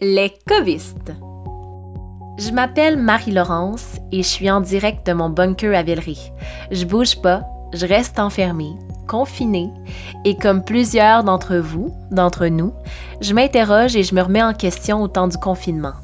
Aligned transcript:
les 0.00 0.30
covistes. 0.46 1.12
Je 2.36 2.50
m'appelle 2.50 2.98
Marie-Laurence 2.98 3.98
et 4.12 4.22
je 4.22 4.28
suis 4.28 4.50
en 4.50 4.60
direct 4.60 5.06
de 5.06 5.14
mon 5.14 5.30
bunker 5.30 5.74
à 5.74 5.82
Villeray. 5.82 6.18
Je 6.70 6.84
bouge 6.84 7.16
pas, 7.22 7.44
je 7.72 7.86
reste 7.86 8.18
enfermée, 8.18 8.74
confinée 9.08 9.70
et 10.26 10.36
comme 10.36 10.62
plusieurs 10.62 11.24
d'entre 11.24 11.56
vous, 11.56 11.94
d'entre 12.10 12.46
nous, 12.48 12.74
je 13.22 13.32
m'interroge 13.32 13.96
et 13.96 14.02
je 14.02 14.14
me 14.14 14.20
remets 14.20 14.42
en 14.42 14.52
question 14.52 15.00
au 15.00 15.08
temps 15.08 15.28
du 15.28 15.38
confinement. 15.38 15.94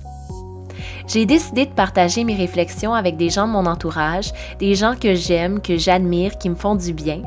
J'ai 1.06 1.26
décidé 1.26 1.66
de 1.66 1.72
partager 1.72 2.24
mes 2.24 2.36
réflexions 2.36 2.94
avec 2.94 3.18
des 3.18 3.28
gens 3.28 3.46
de 3.46 3.52
mon 3.52 3.66
entourage, 3.66 4.32
des 4.58 4.74
gens 4.74 4.94
que 4.98 5.14
j'aime, 5.14 5.60
que 5.60 5.76
j'admire, 5.76 6.38
qui 6.38 6.48
me 6.48 6.54
font 6.54 6.76
du 6.76 6.94
bien, 6.94 7.22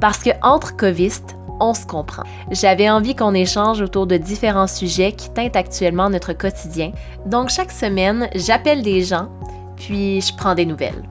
parce 0.00 0.18
que 0.18 0.30
entre 0.42 0.74
covistes, 0.74 1.37
on 1.60 1.74
se 1.74 1.86
comprend. 1.86 2.24
J'avais 2.50 2.90
envie 2.90 3.16
qu'on 3.16 3.34
échange 3.34 3.80
autour 3.80 4.06
de 4.06 4.16
différents 4.16 4.66
sujets 4.66 5.12
qui 5.12 5.30
teintent 5.30 5.56
actuellement 5.56 6.10
notre 6.10 6.32
quotidien. 6.32 6.92
Donc 7.26 7.50
chaque 7.50 7.72
semaine, 7.72 8.28
j'appelle 8.34 8.82
des 8.82 9.02
gens, 9.02 9.28
puis 9.76 10.20
je 10.20 10.34
prends 10.34 10.54
des 10.54 10.66
nouvelles. 10.66 11.02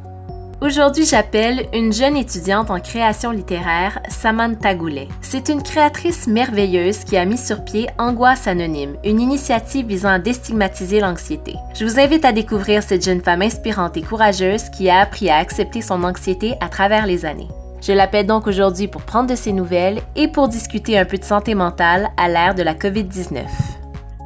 Aujourd'hui, 0.60 1.06
j'appelle 1.06 1.68
une 1.72 1.94
jeune 1.94 2.18
étudiante 2.18 2.72
en 2.72 2.80
création 2.80 3.30
littéraire, 3.30 4.00
Samantha 4.10 4.74
Goulet. 4.74 5.08
C'est 5.22 5.50
une 5.50 5.62
créatrice 5.62 6.26
merveilleuse 6.26 7.04
qui 7.04 7.16
a 7.16 7.26
mis 7.26 7.38
sur 7.38 7.64
pied 7.64 7.88
Angoisse 8.00 8.48
Anonyme, 8.48 8.96
une 9.04 9.20
initiative 9.20 9.86
visant 9.86 10.10
à 10.10 10.18
déstigmatiser 10.18 11.00
l'anxiété. 11.00 11.54
Je 11.76 11.86
vous 11.86 12.00
invite 12.00 12.26
à 12.26 12.32
découvrir 12.32 12.82
cette 12.82 13.06
jeune 13.06 13.22
femme 13.22 13.44
inspirante 13.44 13.98
et 13.98 14.02
courageuse 14.02 14.70
qui 14.70 14.90
a 14.90 15.00
appris 15.00 15.30
à 15.30 15.38
accepter 15.38 15.84
son 15.84 16.04
anxiété 16.04 16.56
à 16.60 16.70
travers 16.70 17.06
les 17.06 17.24
années. 17.26 17.50
Je 17.82 17.94
l'appelle 17.94 18.26
donc 18.26 18.48
aujourd'hui 18.48 18.88
pour 18.88 19.04
prendre 19.04 19.30
de 19.30 19.36
ses 19.36 19.54
nouvelles 19.54 20.02
et 20.16 20.28
pour 20.28 20.48
discuter 20.48 20.98
un 20.98 21.06
peu 21.06 21.18
de 21.18 21.24
santé 21.24 21.54
mentale 21.54 22.10
à 22.18 22.28
l'ère 22.28 22.56
de 22.56 22.64
la 22.64 22.74
COVID-19. 22.74 23.46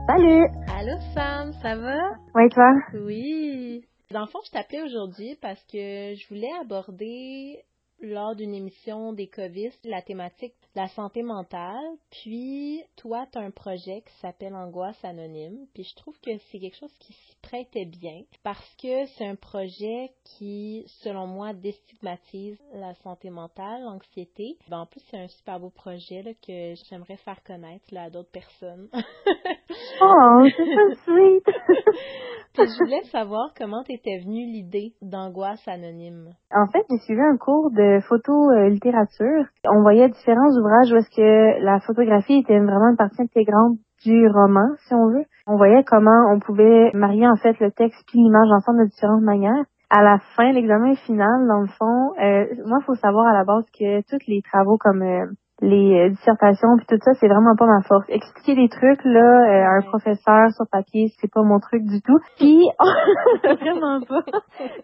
Salut! 0.08 0.48
Allô 0.80 0.98
Sam, 1.14 1.52
ça 1.62 1.76
va? 1.76 1.98
Oui, 2.34 2.50
toi? 2.50 2.72
Oui. 3.06 3.86
Dans 4.12 4.22
le 4.22 4.28
fond, 4.28 4.40
je 4.46 4.52
t'appelais 4.52 4.82
aujourd'hui 4.82 5.38
parce 5.42 5.62
que 5.72 6.16
je 6.16 6.28
voulais 6.30 6.50
aborder 6.62 7.60
lors 8.02 8.36
d'une 8.36 8.54
émission 8.54 9.14
des 9.14 9.28
COVID 9.28 9.72
la 9.84 10.02
thématique 10.02 10.56
la 10.76 10.88
santé 10.90 11.24
mentale. 11.24 11.98
Puis, 12.10 12.84
toi, 12.96 13.26
tu 13.32 13.38
as 13.38 13.42
un 13.42 13.52
projet 13.52 14.02
qui 14.02 14.14
s'appelle 14.20 14.56
Angoisse 14.56 15.04
Anonyme. 15.04 15.68
Puis, 15.74 15.84
je 15.84 15.96
trouve 15.96 16.20
que 16.20 16.38
c'est 16.38 16.60
quelque 16.60 16.78
chose 16.78 16.94
qui 17.00 17.14
s'y 17.14 17.36
prêtait 17.42 17.86
bien 17.86 18.24
parce 18.44 18.76
que 18.76 19.06
c'est 19.18 19.26
un 19.26 19.36
projet 19.36 20.12
qui, 20.24 20.86
selon 21.04 21.28
moi, 21.28 21.54
déstigmatise 21.54 22.58
la 22.74 22.94
santé 22.96 23.30
mentale, 23.30 23.84
l'anxiété. 23.84 24.58
Ben, 24.70 24.80
en 24.80 24.86
plus, 24.86 25.02
c'est 25.10 25.18
un 25.18 25.28
super 25.28 25.60
beau 25.60 25.70
projet 25.70 26.22
là, 26.24 26.34
que 26.36 26.74
j'aimerais 26.90 27.18
faire 27.18 27.44
connaître 27.44 27.86
là, 27.94 28.04
à 28.04 28.10
d'autres 28.10 28.32
personnes. 28.32 28.90
oh, 30.02 30.44
c'est 30.56 30.66
so 30.66 30.96
sweet! 31.06 31.46
Puis 32.54 32.66
je 32.68 32.84
voulais 32.84 33.04
savoir 33.12 33.54
comment 33.58 33.82
t'étais 33.84 34.20
venue 34.20 34.46
l'idée 34.46 34.92
d'angoisse 35.02 35.66
anonyme. 35.68 36.32
En 36.54 36.68
fait, 36.68 36.84
j'ai 36.90 36.98
suivi 37.00 37.22
un 37.22 37.38
cours 37.38 37.72
de 37.72 38.02
photo-littérature. 38.02 39.46
On 39.66 39.82
voyait 39.82 40.10
différents 40.10 40.52
ouvrages 40.52 40.92
où 40.92 40.98
est-ce 40.98 41.16
que 41.16 41.64
la 41.64 41.80
photographie 41.80 42.40
était 42.40 42.60
vraiment 42.60 42.90
une 42.90 42.98
partie 42.98 43.22
intégrante 43.22 43.78
du 44.04 44.28
roman, 44.28 44.68
si 44.86 44.94
on 44.94 45.08
veut. 45.08 45.24
On 45.48 45.56
voyait 45.56 45.84
comment 45.86 46.30
on 46.34 46.40
pouvait 46.40 46.92
marier 46.94 47.26
en 47.28 47.38
fait 47.38 47.58
le 47.60 47.72
texte 47.72 48.04
puis 48.08 48.20
l'image 48.20 48.52
ensemble 48.52 48.84
de 48.84 48.90
différentes 48.90 49.24
manières. 49.24 49.64
À 49.90 50.04
la 50.04 50.20
fin, 50.36 50.52
l'examen 50.52 50.96
final, 50.96 51.48
dans 51.48 51.62
le 51.62 51.68
fond, 51.68 52.14
euh, 52.22 52.46
moi, 52.66 52.80
il 52.82 52.86
faut 52.86 52.96
savoir 52.96 53.28
à 53.28 53.34
la 53.34 53.44
base 53.44 53.66
que 53.78 54.02
tous 54.10 54.26
les 54.28 54.42
travaux 54.42 54.78
comme 54.78 55.02
euh, 55.02 55.26
les 55.62 56.00
euh, 56.00 56.10
dissertations 56.10 56.76
puis 56.78 56.86
tout 56.90 56.98
ça, 57.04 57.14
c'est 57.20 57.28
vraiment 57.28 57.56
pas 57.56 57.68
ma 57.68 57.82
force. 57.84 58.06
Expliquer 58.10 58.56
des 58.56 58.70
trucs 58.70 59.04
là 59.06 59.22
euh, 59.22 59.66
à 59.66 59.78
un 59.78 59.82
professeur 59.82 60.50
sur 60.52 60.66
papier, 60.72 61.14
c'est 61.20 61.32
pas 61.32 61.44
mon 61.44 61.60
truc 61.60 61.84
du 61.86 62.02
tout. 62.02 62.18
Puis 62.38 62.68
vraiment 63.44 64.02
pas. 64.02 64.24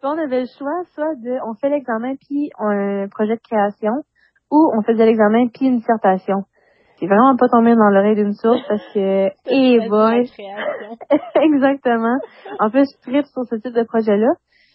on 0.04 0.18
avait 0.18 0.42
le 0.42 0.48
choix 0.58 0.84
soit 0.94 1.16
de 1.16 1.38
on 1.50 1.56
fait 1.56 1.70
l'examen 1.70 2.14
puis 2.16 2.52
un 2.60 3.08
projet 3.10 3.36
de 3.36 3.42
création 3.42 3.94
ou 4.52 4.72
on 4.78 4.84
faisait 4.84 5.06
l'examen 5.06 5.48
puis 5.48 5.66
une 5.66 5.78
dissertation. 5.78 6.44
C'est 7.00 7.08
vraiment 7.08 7.36
pas 7.36 7.48
tombé 7.48 7.76
dans 7.76 7.90
l'oreille 7.90 8.16
d'une 8.16 8.34
source 8.34 8.62
parce 8.68 8.86
que 8.94 9.30
hey 9.46 9.90
boy. 9.90 10.30
Exactement. 11.36 12.18
En 12.60 12.70
plus, 12.70 12.86
je 12.86 13.02
tripe 13.02 13.26
sur 13.26 13.44
ce 13.46 13.56
type 13.56 13.74
de 13.74 13.84
projet-là. 13.84 14.30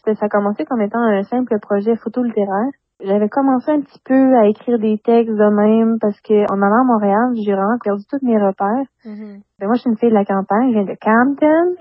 Ça 0.04 0.26
a 0.26 0.28
commencé 0.28 0.64
comme 0.64 0.80
étant 0.80 0.98
un 0.98 1.22
simple 1.22 1.58
projet 1.60 1.94
photo 1.96 2.24
littéraire 2.24 2.72
j'avais 3.04 3.28
commencé 3.28 3.70
un 3.70 3.80
petit 3.80 4.00
peu 4.04 4.36
à 4.36 4.46
écrire 4.46 4.78
des 4.78 4.98
textes 4.98 5.34
de 5.34 5.50
même 5.50 5.98
parce 6.00 6.20
que 6.20 6.44
en 6.52 6.62
allant 6.62 6.82
à 6.82 6.84
Montréal, 6.84 7.32
j'ai 7.34 7.52
vraiment 7.52 7.78
perdu 7.82 8.04
tous 8.08 8.24
mes 8.24 8.38
repères. 8.38 8.86
Mm-hmm. 9.04 9.40
Mais 9.60 9.66
moi, 9.66 9.74
je 9.74 9.80
suis 9.80 9.90
une 9.90 9.98
fille 9.98 10.10
de 10.10 10.14
la 10.14 10.24
campagne, 10.24 10.68
je 10.68 10.78
viens 10.78 10.84
de 10.84 10.98
Campton. 11.00 11.76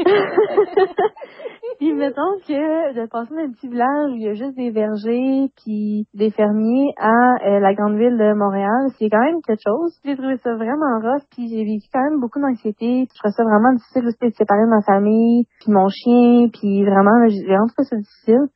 puis 1.78 1.92
mettons 1.92 2.38
que 2.46 2.94
de 2.94 3.06
passer 3.06 3.34
dans 3.34 3.42
un 3.42 3.50
petit 3.50 3.68
village 3.68 4.12
où 4.12 4.14
il 4.14 4.22
y 4.22 4.28
a 4.28 4.34
juste 4.34 4.56
des 4.56 4.70
vergers 4.70 5.50
puis 5.62 6.06
des 6.14 6.30
fermiers 6.30 6.92
à 6.96 7.36
euh, 7.44 7.60
la 7.60 7.74
grande 7.74 7.96
ville 7.96 8.16
de 8.16 8.32
Montréal, 8.34 8.88
c'est 8.98 9.10
quand 9.10 9.20
même 9.20 9.42
quelque 9.46 9.62
chose. 9.66 9.98
J'ai 10.04 10.16
trouvé 10.16 10.36
ça 10.38 10.54
vraiment 10.54 11.00
rough 11.02 11.22
puis 11.30 11.48
j'ai 11.48 11.64
vécu 11.64 11.88
quand 11.92 12.02
même 12.02 12.20
beaucoup 12.20 12.40
d'anxiété. 12.40 13.06
Je 13.08 13.18
trouvais 13.18 13.32
ça 13.32 13.44
vraiment 13.44 13.72
difficile 13.74 14.06
aussi 14.06 14.18
de 14.22 14.30
séparer 14.34 14.64
de 14.64 14.70
ma 14.70 14.82
famille 14.82 15.44
puis 15.60 15.72
mon 15.72 15.88
chien 15.88 16.48
puis 16.48 16.84
vraiment 16.84 17.28
j'ai 17.28 17.44
vraiment 17.44 17.66
trouvé 17.66 17.84
ça 17.84 17.96
difficile. 17.96 18.48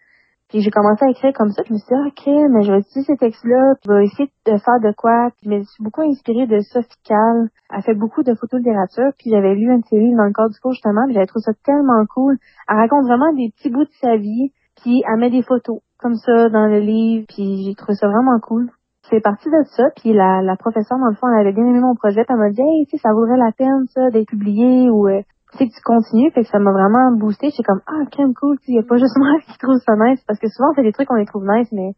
Puis 0.55 0.63
j'ai 0.63 0.71
commencé 0.71 1.05
à 1.05 1.11
écrire 1.11 1.33
comme 1.35 1.51
ça, 1.51 1.65
je 1.67 1.73
me 1.73 1.79
suis 1.79 1.89
dit, 1.91 2.01
OK, 2.07 2.49
mais 2.53 2.63
je 2.63 2.71
vais 2.71 2.79
utiliser 2.79 3.03
ces 3.11 3.17
textes-là, 3.17 3.75
je 3.85 3.91
vais 3.91 4.05
essayer 4.05 4.31
de 4.47 4.57
faire 4.57 4.79
de 4.79 4.95
quoi. 4.95 5.31
Puis 5.35 5.51
je 5.51 5.51
me 5.51 5.65
suis 5.65 5.83
beaucoup 5.83 6.03
inspirée 6.03 6.47
de 6.47 6.61
Sophie 6.61 6.95
Cal. 7.03 7.51
Elle 7.75 7.83
fait 7.83 7.99
beaucoup 7.99 8.23
de 8.23 8.37
photos 8.37 8.63
de 8.63 8.69
littérature, 8.71 9.11
puis 9.19 9.33
j'avais 9.33 9.57
lu 9.57 9.67
une 9.75 9.83
série 9.83 10.15
dans 10.15 10.23
le 10.23 10.33
cadre 10.33 10.55
du 10.55 10.61
cours 10.61 10.71
justement, 10.71 11.07
puis 11.07 11.15
j'avais 11.15 11.27
trouvé 11.27 11.43
ça 11.43 11.55
tellement 11.65 12.07
cool. 12.07 12.39
Elle 12.69 12.77
raconte 12.77 13.03
vraiment 13.03 13.33
des 13.33 13.51
petits 13.51 13.69
bouts 13.69 13.83
de 13.83 13.99
sa 14.01 14.15
vie, 14.15 14.53
puis 14.81 15.03
elle 15.11 15.19
met 15.19 15.31
des 15.31 15.43
photos 15.43 15.81
comme 15.99 16.15
ça 16.15 16.49
dans 16.51 16.69
le 16.69 16.79
livre, 16.79 17.27
puis 17.27 17.65
j'ai 17.67 17.75
trouvé 17.75 17.97
ça 17.97 18.07
vraiment 18.07 18.39
cool. 18.39 18.71
C'est 19.11 19.19
parti 19.19 19.51
de 19.51 19.65
ça, 19.75 19.91
puis 19.97 20.13
la, 20.13 20.41
la 20.41 20.55
professeure, 20.55 21.01
dans 21.01 21.11
le 21.11 21.17
fond, 21.17 21.27
elle 21.35 21.49
avait 21.49 21.53
bien 21.53 21.67
aimé 21.67 21.81
mon 21.81 21.97
projet, 21.97 22.25
elle 22.29 22.37
m'a 22.37 22.51
dit, 22.51 22.63
hey, 22.63 22.87
ça 23.03 23.11
vaudrait 23.13 23.37
la 23.37 23.51
peine, 23.51 23.87
ça, 23.93 24.09
d'être 24.11 24.29
publié, 24.29 24.89
ou 24.89 25.09
euh, 25.09 25.21
c'est 25.57 25.69
que 25.69 25.75
tu 25.75 25.83
continues, 25.83 26.31
fait 26.33 26.43
que 26.43 26.49
ça 26.49 26.59
m'a 26.59 26.73
vraiment 26.73 27.13
boosté. 27.17 27.51
J'étais 27.51 27.63
comme, 27.63 27.83
ah, 27.87 28.05
crème 28.11 28.35
cool, 28.35 28.59
il 28.69 28.77
y 28.77 28.79
a 28.79 28.83
pas 28.83 28.97
juste 28.97 29.17
moi 29.19 29.29
qui 29.47 29.59
trouve 29.59 29.79
ça 29.85 29.95
nice, 29.97 30.23
parce 30.27 30.39
que 30.39 30.49
souvent, 30.49 30.75
fait 30.75 30.83
des 30.83 30.93
trucs, 30.93 31.11
on 31.11 31.17
les 31.17 31.27
trouve 31.27 31.45
nice, 31.47 31.71
mais 31.73 31.93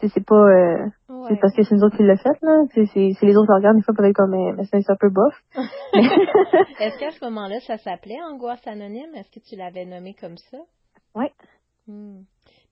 c'est 0.00 0.24
pas, 0.24 0.34
euh, 0.34 0.86
c'est 1.28 1.40
parce 1.40 1.54
que 1.54 1.62
c'est 1.62 1.74
nous 1.74 1.82
autres 1.82 1.96
qui 1.96 2.02
l'a 2.02 2.16
fait, 2.16 2.36
là. 2.42 2.64
C'est 2.74 2.84
les 2.84 3.36
autres 3.36 3.46
qui 3.46 3.56
regardent, 3.56 3.76
des 3.76 3.82
fois, 3.82 3.94
peut-être 3.94 4.16
comme, 4.16 4.30
mais 4.30 4.64
c'est 4.64 4.90
un 4.90 4.96
peu 4.96 5.08
bof. 5.08 5.34
Est-ce 6.80 6.98
qu'à 6.98 7.10
ce 7.10 7.24
moment-là, 7.24 7.60
ça 7.60 7.78
s'appelait 7.78 8.22
Angoisse 8.30 8.66
Anonyme? 8.66 9.14
Est-ce 9.14 9.30
que 9.30 9.44
tu 9.44 9.56
l'avais 9.56 9.84
nommé 9.86 10.14
comme 10.14 10.36
ça? 10.36 10.58
Oui. 11.14 11.26
Hmm. 11.88 12.22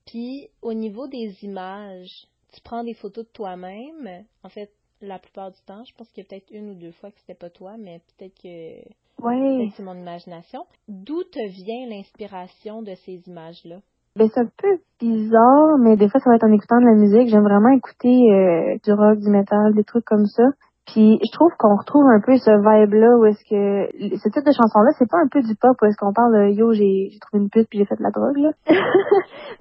Puis, 0.07 0.49
au 0.61 0.75
niveau 0.75 1.09
des 1.09 1.33
images, 1.43 2.27
tu 2.53 2.61
prends 2.63 2.85
des 2.85 2.95
photos 2.95 3.25
de 3.25 3.33
toi-même. 3.33 4.25
En 4.43 4.49
fait, 4.51 4.71
la 5.00 5.19
plupart 5.19 5.50
du 5.50 5.60
temps, 5.66 5.84
je 5.84 5.94
pense 5.94 6.09
qu'il 6.10 6.22
y 6.22 6.27
a 6.27 6.28
peut-être 6.28 6.50
une 6.50 6.71
ou 6.71 6.75
deux 6.75 6.93
fois 6.93 7.10
que 7.10 7.19
c'était 7.21 7.34
pas 7.34 7.50
toi, 7.50 7.77
mais 7.78 8.00
peut-être 8.16 8.34
que 8.43 8.82
oui. 9.22 9.72
C'est 9.77 9.82
mon 9.82 9.94
imagination. 9.94 10.66
D'où 10.88 11.22
te 11.22 11.49
vient 11.49 11.87
l'inspiration 11.88 12.82
de 12.82 12.94
ces 12.94 13.22
images-là? 13.27 13.77
Ben, 14.16 14.28
c'est 14.33 14.41
un 14.41 14.50
peu 14.59 14.78
bizarre, 15.00 15.78
mais 15.78 15.97
des 15.97 16.09
fois, 16.09 16.21
ça 16.21 16.31
va 16.31 16.37
être 16.37 16.44
en 16.44 16.53
écoutant 16.53 16.81
de 16.81 16.87
la 16.87 16.94
musique. 16.94 17.28
J'aime 17.28 17.43
vraiment 17.43 17.71
écouter 17.71 18.31
euh, 18.31 18.77
du 18.84 18.93
rock, 18.93 19.19
du 19.19 19.31
métal, 19.31 19.75
des 19.75 19.84
trucs 19.84 20.04
comme 20.04 20.27
ça. 20.27 20.44
Puis 20.87 21.19
je 21.22 21.33
trouve 21.33 21.50
qu'on 21.59 21.77
retrouve 21.77 22.05
un 22.06 22.21
peu 22.21 22.37
ce 22.37 22.50
vibe-là 22.50 23.17
où 23.17 23.25
est-ce 23.25 23.43
que 23.49 23.89
ce 24.19 24.28
type 24.28 24.45
de 24.45 24.53
chanson-là, 24.53 24.91
c'est 24.99 25.09
pas 25.09 25.19
un 25.19 25.28
peu 25.28 25.41
du 25.41 25.55
pop 25.56 25.77
où 25.81 25.87
est-ce 25.87 25.97
qu'on 25.97 26.12
parle 26.12 26.33
de 26.34 26.53
yo, 26.53 26.72
j'ai 26.72 27.09
trouvé 27.21 27.43
une 27.43 27.49
pute 27.49 27.69
puis 27.71 27.78
j'ai 27.78 27.87
fait 27.87 27.97
de 27.97 28.03
la 28.03 28.11
drogue 28.11 28.37
là. 28.37 28.50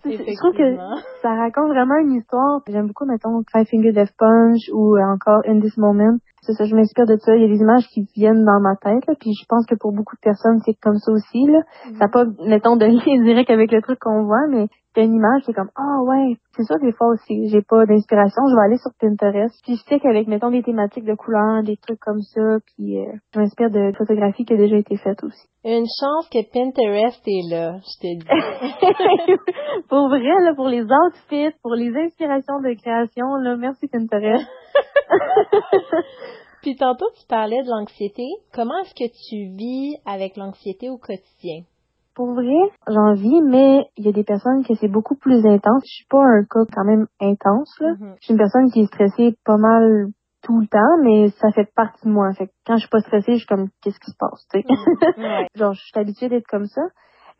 je 0.06 0.38
trouve 0.38 0.54
que 0.54 0.76
ça 1.22 1.34
raconte 1.36 1.70
vraiment 1.70 1.96
une 1.96 2.14
histoire. 2.14 2.62
J'aime 2.68 2.88
beaucoup 2.88 3.06
mettons 3.06 3.42
Five 3.52 3.68
Finger 3.68 3.94
Death 3.94 4.14
Punch 4.18 4.70
ou 4.74 4.98
encore 5.00 5.42
In 5.48 5.62
This 5.62 5.78
Moment. 5.78 6.18
C'est 6.46 6.54
ça, 6.54 6.66
je 6.66 6.76
m'inspire 6.76 7.06
de 7.06 7.18
ça. 7.18 7.36
Il 7.36 7.42
y 7.42 7.46
a 7.46 7.48
des 7.48 7.62
images 7.62 7.88
qui 7.88 8.08
viennent 8.16 8.44
dans 8.44 8.60
ma 8.60 8.76
tête, 8.76 9.06
là, 9.08 9.16
puis 9.20 9.32
je 9.34 9.46
pense 9.48 9.66
que 9.66 9.76
pour 9.76 9.94
beaucoup 9.94 10.16
de 10.16 10.22
personnes, 10.22 10.60
c'est 10.66 10.76
comme 10.82 10.98
ça 10.98 11.12
aussi. 11.12 11.46
Là. 11.48 11.60
Mm-hmm. 11.60 11.98
Ça 11.98 12.06
n'a 12.06 12.10
pas, 12.10 12.26
mettons, 12.46 12.76
de 12.76 12.86
lien 12.86 13.24
direct 13.24 13.50
avec 13.50 13.72
le 13.72 13.82
truc 13.82 14.00
qu'on 14.00 14.26
voit, 14.26 14.48
mais 14.50 14.68
t'as 14.94 15.04
une 15.04 15.16
image 15.16 15.42
qui 15.44 15.52
est 15.52 15.54
comme 15.54 15.72
ah 15.76 16.04
ouais 16.04 16.38
c'est 16.56 16.64
ça 16.64 16.76
des 16.78 16.92
fois 16.92 17.08
aussi 17.08 17.50
j'ai 17.50 17.62
pas 17.62 17.86
d'inspiration 17.86 18.44
je 18.50 18.56
vais 18.56 18.66
aller 18.66 18.78
sur 18.78 18.92
Pinterest 19.00 19.56
puis 19.64 19.76
je 19.76 19.84
sais 19.90 20.00
qu'avec 20.00 20.28
mettons 20.28 20.52
des 20.52 20.62
thématiques 20.62 21.06
de 21.06 21.16
couleurs 21.16 21.64
des 21.64 21.78
trucs 21.78 22.00
comme 22.00 22.22
ça 22.22 22.60
puis 22.66 23.00
euh, 23.00 23.12
je 23.34 23.40
m'inspire 23.40 23.72
de 23.72 23.92
photographies 23.98 24.46
qui 24.46 24.54
ont 24.54 24.58
déjà 24.58 24.78
été 24.78 24.98
faites 24.98 25.24
aussi 25.24 25.48
une 25.66 25.88
chance 26.00 26.30
que 26.30 26.44
Pinterest 26.52 27.22
est 27.26 27.50
là 27.50 27.78
je 27.82 27.98
te 28.02 28.08
dis 28.20 28.28
pour 29.90 30.10
vrai 30.10 30.20
là 30.20 30.54
pour 30.56 30.68
les 30.68 30.84
outfits 30.84 31.56
pour 31.64 31.74
les 31.74 31.96
inspirations 31.96 32.60
de 32.62 32.74
création 32.80 33.36
là 33.38 33.56
merci 33.58 33.88
Pinterest 33.88 34.46
puis 36.64 36.76
tantôt 36.78 37.06
tu 37.20 37.28
parlais 37.28 37.62
de 37.62 37.70
l'anxiété 37.70 38.24
comment 38.54 38.74
est-ce 38.82 38.96
que 38.96 39.12
tu 39.30 39.56
vis 39.56 39.98
avec 40.06 40.38
l'anxiété 40.38 40.90
au 40.90 40.98
quotidien? 40.98 41.64
Pour 42.16 42.34
vrai, 42.34 42.72
j'en 42.88 43.14
vis, 43.16 43.42
mais 43.42 43.86
il 43.98 44.06
y 44.06 44.10
a 44.10 44.12
des 44.12 44.24
personnes 44.24 44.64
que 44.64 44.76
c'est 44.76 44.88
beaucoup 44.88 45.16
plus 45.16 45.46
intense. 45.46 45.84
Je 45.86 45.96
suis 45.96 46.08
pas 46.10 46.24
un 46.24 46.44
cas 46.44 46.64
quand 46.72 46.86
même 46.86 47.08
intense. 47.20 47.76
Là. 47.80 47.94
Mm-hmm. 47.94 48.16
Je 48.20 48.24
suis 48.24 48.34
une 48.34 48.38
personne 48.38 48.72
qui 48.72 48.82
est 48.82 48.86
stressée 48.86 49.36
pas 49.44 49.58
mal 49.58 50.08
tout 50.44 50.60
le 50.60 50.68
temps, 50.68 50.98
mais 51.04 51.30
ça 51.42 51.52
fait 51.52 51.68
partie 51.76 52.06
de 52.06 52.12
moi. 52.12 52.32
Fait 52.34 52.48
que 52.48 52.52
quand 52.68 52.76
je 52.76 52.82
suis 52.82 52.90
pas 52.90 53.00
stressée, 53.00 53.34
je 53.34 53.38
suis 53.40 53.48
comme 53.48 53.70
qu'est-ce 53.82 54.00
qui 54.00 54.12
se 54.12 54.18
passe, 54.18 54.46
tu 54.54 54.62
sais? 54.62 54.66
Mm. 55.18 55.48
Genre, 55.56 55.74
je 55.74 55.82
suis 55.82 56.00
habituée 56.00 56.30
d'être 56.30 56.48
comme 56.48 56.68
ça. 56.68 56.84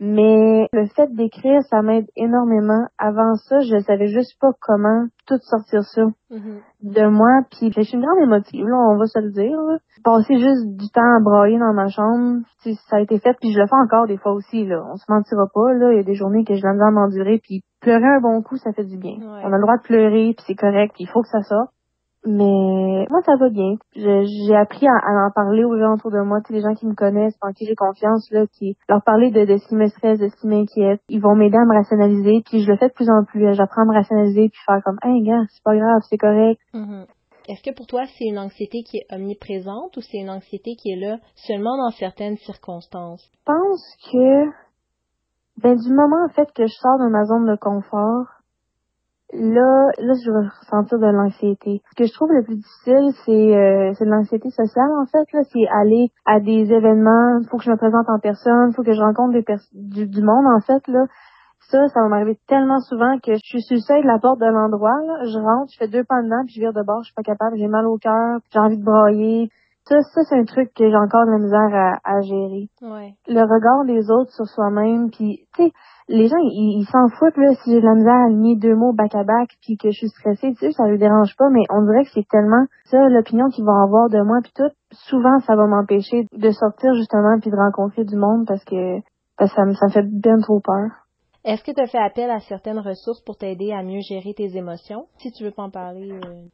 Mais 0.06 0.68
le 0.74 0.86
fait 0.88 1.08
d'écrire, 1.16 1.62
ça 1.70 1.82
m'aide 1.82 2.08
énormément. 2.18 2.88
Avant 2.98 3.36
ça, 3.36 3.62
je 3.62 3.80
savais 3.80 4.08
juste 4.08 4.38
pas 4.42 4.52
comment 4.62 5.06
tout 5.28 5.38
sortir 5.42 5.82
ça 5.84 6.04
Mhm. 6.30 6.60
de 6.84 7.08
moi. 7.08 7.30
Puis 7.52 7.72
je 7.72 7.82
suis 7.82 7.96
une 7.98 8.04
grande 8.06 8.20
émotive, 8.22 8.68
là, 8.68 8.76
on 8.92 8.98
va 8.98 9.06
se 9.06 9.20
le 9.20 9.32
dire. 9.32 9.58
là. 9.62 9.78
Passer 10.04 10.38
juste 10.40 10.76
du 10.76 10.90
temps 10.90 11.16
à 11.18 11.22
brailler 11.22 11.58
dans 11.58 11.74
ma 11.74 11.88
chambre, 11.88 12.42
ça 12.90 12.98
a 12.98 13.00
été 13.00 13.18
fait. 13.20 13.34
Puis 13.40 13.54
je 13.54 13.60
le 13.60 13.66
fais 13.68 13.76
encore 13.76 14.06
des 14.08 14.18
fois 14.18 14.34
aussi. 14.34 14.66
Là. 14.66 14.84
On 14.92 14.98
se 14.98 15.06
mentira 15.08 15.46
pas. 15.54 15.72
Là. 15.74 15.94
Il 15.94 15.98
y 15.98 16.02
a 16.02 16.04
des 16.04 16.16
journées 16.16 16.44
que 16.44 16.56
je 16.56 16.62
l'ai 16.62 16.68
à 16.68 16.92
m'endurer. 16.92 17.40
Puis 17.42 17.62
pleurer 17.80 18.06
un 18.18 18.20
bon 18.20 18.42
coup, 18.42 18.58
ça 18.58 18.74
fait 18.74 18.84
du 18.84 18.98
bien. 18.98 19.14
Ouais. 19.14 19.42
On 19.46 19.54
a 19.54 19.58
le 19.58 19.62
droit 19.62 19.78
de 19.78 19.84
pleurer, 19.84 20.34
puis 20.36 20.44
c'est 20.48 20.56
correct. 20.56 20.92
puis 20.96 21.06
Il 21.06 21.08
faut 21.10 21.22
que 21.22 21.30
ça 21.30 21.42
sorte. 21.44 21.70
Mais 22.26 23.06
moi, 23.10 23.22
ça 23.26 23.36
va 23.36 23.50
bien. 23.50 23.76
J'ai 23.96 24.56
appris 24.56 24.88
à, 24.88 24.94
à 24.94 25.28
en 25.28 25.32
parler 25.32 25.64
aux 25.66 25.78
gens 25.78 25.96
autour 25.96 26.12
de 26.12 26.22
moi, 26.22 26.40
sais, 26.48 26.54
les 26.54 26.62
gens 26.62 26.74
qui 26.74 26.86
me 26.86 26.96
connaissent, 26.96 27.38
en 27.42 27.52
qui 27.52 27.66
j'ai 27.66 27.76
confiance, 27.76 28.32
là, 28.32 28.46
qui 28.48 28.78
leur 28.88 29.04
parler 29.04 29.30
de, 29.32 29.46
de 29.46 29.58
ce 29.58 29.68
qui 29.68 29.76
me 29.76 29.88
stresse, 29.88 30.20
de 30.20 30.30
ce 30.30 30.36
qui 30.38 30.48
m'inquiète. 30.48 31.02
Ils 31.10 31.22
vont 31.22 31.36
m'aider 31.36 31.58
à 31.58 31.66
me 31.66 31.76
rationaliser, 31.76 32.42
puis 32.46 32.62
je 32.62 32.72
le 32.72 32.78
fais 32.78 32.88
de 32.88 32.94
plus 32.94 33.10
en 33.10 33.26
plus. 33.26 33.54
J'apprends 33.54 33.82
à 33.82 33.86
me 33.86 33.94
rationaliser, 33.94 34.50
puis 34.50 34.60
faire 34.66 34.82
comme, 34.86 35.00
hey, 35.04 35.22
gars, 35.24 35.44
c'est 35.50 35.64
pas 35.64 35.76
grave, 35.76 36.02
c'est 36.10 36.18
correct. 36.18 36.60
Mhm. 36.74 37.06
Est-ce 37.50 37.62
que 37.62 37.76
pour 37.76 37.88
toi, 37.88 38.04
c'est 38.18 38.26
une 38.26 38.40
anxiété 38.40 38.84
qui 38.84 39.00
est 39.00 39.14
omniprésente 39.14 39.98
ou 39.98 40.02
c'est 40.02 40.18
une 40.18 40.30
anxiété 40.30 40.76
qui 40.76 40.92
est 40.94 41.00
là 41.00 41.18
seulement 41.36 41.76
dans 41.78 41.92
certaines 41.92 42.38
circonstances? 42.38 43.30
Je 43.34 43.44
pense 43.46 43.84
que, 44.12 44.46
ben, 45.62 45.76
du 45.76 45.94
moment, 45.94 46.24
en 46.24 46.30
fait, 46.30 46.50
que 46.54 46.66
je 46.66 46.74
sors 46.74 46.98
de 47.00 47.10
ma 47.10 47.26
zone 47.26 47.46
de 47.46 47.58
confort, 47.58 48.28
là, 49.34 49.90
là, 49.98 50.14
je 50.24 50.32
vais 50.32 50.48
ressentir 50.48 51.00
de 51.00 51.08
l'anxiété. 51.08 51.82
Ce 51.92 51.96
que 51.96 52.06
je 52.06 52.14
trouve 52.14 52.32
le 52.32 52.44
plus 52.44 52.56
difficile, 52.56 53.12
c'est, 53.26 53.56
euh, 53.56 53.94
c'est 53.98 54.06
de 54.06 54.10
l'anxiété 54.10 54.50
sociale, 54.50 54.92
en 55.00 55.06
fait, 55.06 55.26
là. 55.34 55.42
C'est 55.52 55.68
aller 55.68 56.10
à 56.26 56.40
des 56.40 56.72
événements, 56.72 57.40
faut 57.50 57.58
que 57.58 57.64
je 57.64 57.72
me 57.72 57.78
présente 57.78 58.10
en 58.10 58.20
personne, 58.20 58.74
faut 58.74 58.84
que 58.84 58.94
je 58.94 59.02
rencontre 59.02 59.34
des 59.34 59.44
pers- 59.44 59.70
du, 59.74 60.08
du 60.08 60.22
monde, 60.22 60.46
en 60.48 60.60
fait, 60.62 60.88
là. 60.88 61.06
Ça, 61.70 61.88
ça 61.88 62.02
va 62.02 62.08
m'arriver 62.10 62.38
tellement 62.48 62.80
souvent 62.82 63.18
que 63.20 63.34
je 63.34 63.42
suis 63.44 63.62
sur 63.62 63.76
le 63.76 63.82
seuil 63.82 64.02
de 64.04 64.08
la 64.08 64.20
porte 64.20 64.40
de 64.40 64.46
l'endroit. 64.46 65.00
Je 65.24 65.40
rentre, 65.40 65.72
je 65.72 65.78
fais 65.78 65.88
deux 65.88 66.04
pas 66.04 66.22
dedans, 66.22 66.44
puis 66.46 66.56
je 66.56 66.60
vire 66.60 66.74
de 66.74 66.84
bord, 66.84 67.02
je 67.02 67.06
suis 67.06 67.16
pas 67.16 67.24
capable, 67.24 67.58
j'ai 67.58 67.68
mal 67.68 67.88
au 67.88 67.98
cœur, 67.98 68.40
j'ai 68.52 68.60
envie 68.60 68.78
de 68.78 68.84
brailler. 68.84 69.50
Ça, 69.86 70.02
ça, 70.02 70.22
c'est 70.30 70.36
un 70.40 70.46
truc 70.46 70.74
que 70.74 70.90
j'ai 70.90 70.96
encore 70.96 71.26
de 71.26 71.32
la 71.32 71.40
misère 71.40 71.76
à, 71.76 72.00
à 72.06 72.22
gérer 72.22 72.70
Ouais. 72.82 73.14
le 73.28 73.42
regard 73.42 73.84
des 73.86 74.10
autres 74.12 74.32
sur 74.32 74.46
soi-même 74.46 75.10
puis 75.12 75.46
tu 75.56 75.64
sais 75.66 75.72
les 76.08 76.28
gens 76.28 76.38
ils 76.40 76.86
s'en 76.92 77.08
foutent 77.18 77.38
là 77.38 77.54
si 77.56 77.72
j'ai 77.72 77.82
de 77.82 77.86
la 77.86 77.96
misère 77.96 78.14
à 78.14 78.26
aligner 78.26 78.56
deux 78.58 78.76
mots 78.76 78.94
back 78.94 79.14
à 79.16 79.24
back 79.24 79.50
puis 79.62 79.78
que 79.78 79.90
je 79.92 79.98
suis 79.98 80.10
stressée 80.10 80.54
tu 80.54 80.68
sais 80.68 80.72
ça 80.72 80.88
les 80.88 80.98
dérange 80.98 81.36
pas 81.38 81.50
mais 81.50 81.64
on 81.70 81.82
dirait 81.86 82.04
que 82.06 82.12
c'est 82.14 82.28
tellement 82.30 82.66
ça 82.86 83.10
l'opinion 83.10 83.50
qu'ils 83.50 83.66
vont 83.66 83.76
avoir 83.84 84.10
de 84.10 84.22
moi 84.22 84.40
puis 84.44 84.52
tout 84.56 84.70
souvent 84.92 85.40
ça 85.42 85.56
va 85.56 85.66
m'empêcher 85.68 86.28
de 86.32 86.52
sortir 86.52 86.94
justement 86.96 87.40
puis 87.42 87.52
de 87.52 87.56
rencontrer 87.58 88.04
du 88.06 88.16
monde 88.16 88.46
parce 88.48 88.64
que 88.64 89.00
parce 89.38 89.50
que 89.52 89.56
ça 89.56 89.66
me 89.66 89.74
ça 89.74 89.86
me 89.88 89.92
fait 89.92 90.08
bien 90.10 90.38
trop 90.40 90.60
peur 90.62 90.92
Est-ce 91.46 91.64
que 91.64 91.72
tu 91.72 91.82
as 91.82 91.88
fait 91.88 91.98
appel 92.00 92.30
à 92.32 92.40
certaines 92.40 92.80
ressources 92.80 93.22
pour 93.22 93.36
t'aider 93.38 93.74
à 93.74 93.84
mieux 93.84 94.00
gérer 94.02 94.34
tes 94.34 94.56
émotions? 94.58 95.08
Si 95.18 95.30
tu 95.34 95.44
veux 95.44 95.52
pas 95.52 95.64
en 95.64 95.70
parler. 95.72 96.10
euh, 96.12 96.48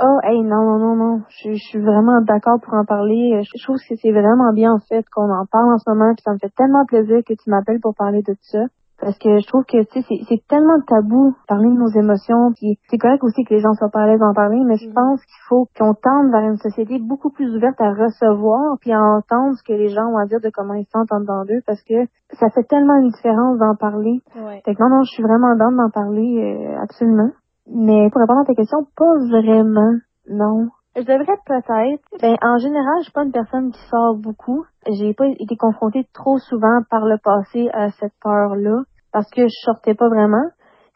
Oh, 0.00 0.18
hey, 0.24 0.42
non, 0.42 0.62
non, 0.64 0.78
non, 0.78 0.96
non. 0.96 1.20
Je, 1.28 1.52
je 1.52 1.62
suis 1.68 1.78
vraiment 1.80 2.20
d'accord 2.22 2.58
pour 2.62 2.74
en 2.74 2.84
parler. 2.84 3.40
Je, 3.42 3.50
je 3.58 3.64
trouve 3.64 3.76
que 3.76 3.94
c'est 3.96 4.12
vraiment 4.12 4.52
bien, 4.52 4.72
en 4.72 4.78
fait, 4.80 5.04
qu'on 5.14 5.30
en 5.30 5.46
parle 5.46 5.72
en 5.74 5.78
ce 5.78 5.88
moment. 5.90 6.12
Puis 6.14 6.22
ça 6.24 6.32
me 6.32 6.38
fait 6.38 6.52
tellement 6.56 6.84
plaisir 6.86 7.20
que 7.26 7.34
tu 7.34 7.50
m'appelles 7.50 7.80
pour 7.80 7.94
parler 7.94 8.22
de 8.22 8.34
ça. 8.40 8.60
Parce 9.00 9.18
que 9.18 9.38
je 9.40 9.46
trouve 9.48 9.64
que, 9.64 9.82
tu 9.90 10.00
sais, 10.02 10.24
c'est- 10.28 10.46
tellement 10.48 10.80
tabou, 10.86 11.34
parler 11.48 11.68
de 11.68 11.74
nos 11.78 11.88
émotions. 11.88 12.52
Puis 12.54 12.78
c'est 12.88 12.96
correct 12.96 13.22
aussi 13.24 13.44
que 13.44 13.52
les 13.52 13.60
gens 13.60 13.72
soient 13.74 13.90
pas 13.90 14.02
à 14.02 14.06
l'aise 14.06 14.20
d'en 14.20 14.32
parler, 14.32 14.62
mais 14.64 14.76
je 14.76 14.86
Mhm. 14.88 14.94
pense 14.94 15.20
qu'il 15.20 15.42
faut 15.48 15.66
qu'on 15.76 15.94
tende 15.94 16.30
vers 16.30 16.48
une 16.48 16.56
société 16.56 16.98
beaucoup 17.00 17.30
plus 17.30 17.54
ouverte 17.56 17.78
à 17.80 17.90
recevoir 17.90 18.78
puis 18.80 18.92
à 18.92 19.02
entendre 19.02 19.56
ce 19.56 19.62
que 19.64 19.76
les 19.76 19.88
gens 19.88 20.06
ont 20.06 20.16
à 20.16 20.26
dire 20.26 20.40
de 20.40 20.48
comment 20.54 20.74
ils 20.74 20.84
se 20.84 20.90
sentent 20.92 21.12
en 21.12 21.20
dedans 21.20 21.44
d'eux. 21.44 21.60
Parce 21.66 21.82
que 21.82 22.06
ça 22.38 22.48
fait 22.50 22.62
tellement 22.64 22.94
une 22.96 23.10
différence 23.10 23.58
d'en 23.58 23.74
parler. 23.74 24.22
Ouais. 24.36 24.62
Fait 24.64 24.74
que 24.74 24.82
non, 24.82 24.88
non, 24.88 25.02
je 25.02 25.10
suis 25.12 25.22
vraiment 25.22 25.54
dans 25.56 25.72
d'en 25.72 25.90
parler, 25.90 26.38
euh, 26.40 26.80
absolument. 26.80 27.30
Mais 27.66 28.10
pour 28.10 28.20
répondre 28.20 28.40
à 28.40 28.44
ta 28.44 28.54
question, 28.54 28.78
pas 28.96 29.14
vraiment, 29.30 29.92
non. 30.28 30.68
Je 30.96 31.02
devrais 31.02 31.38
peut-être. 31.46 32.02
Ben, 32.20 32.36
en 32.42 32.58
général, 32.58 32.94
je 32.98 33.04
suis 33.04 33.12
pas 33.12 33.24
une 33.24 33.32
personne 33.32 33.72
qui 33.72 33.80
sort 33.90 34.14
beaucoup. 34.16 34.64
J'ai 34.86 35.12
pas 35.14 35.26
été 35.26 35.56
confrontée 35.56 36.06
trop 36.12 36.38
souvent 36.38 36.80
par 36.90 37.04
le 37.04 37.18
passé 37.22 37.68
à 37.72 37.90
cette 37.90 38.12
peur-là, 38.22 38.82
parce 39.12 39.28
que 39.30 39.42
je 39.48 39.54
sortais 39.64 39.94
pas 39.94 40.08
vraiment. 40.08 40.44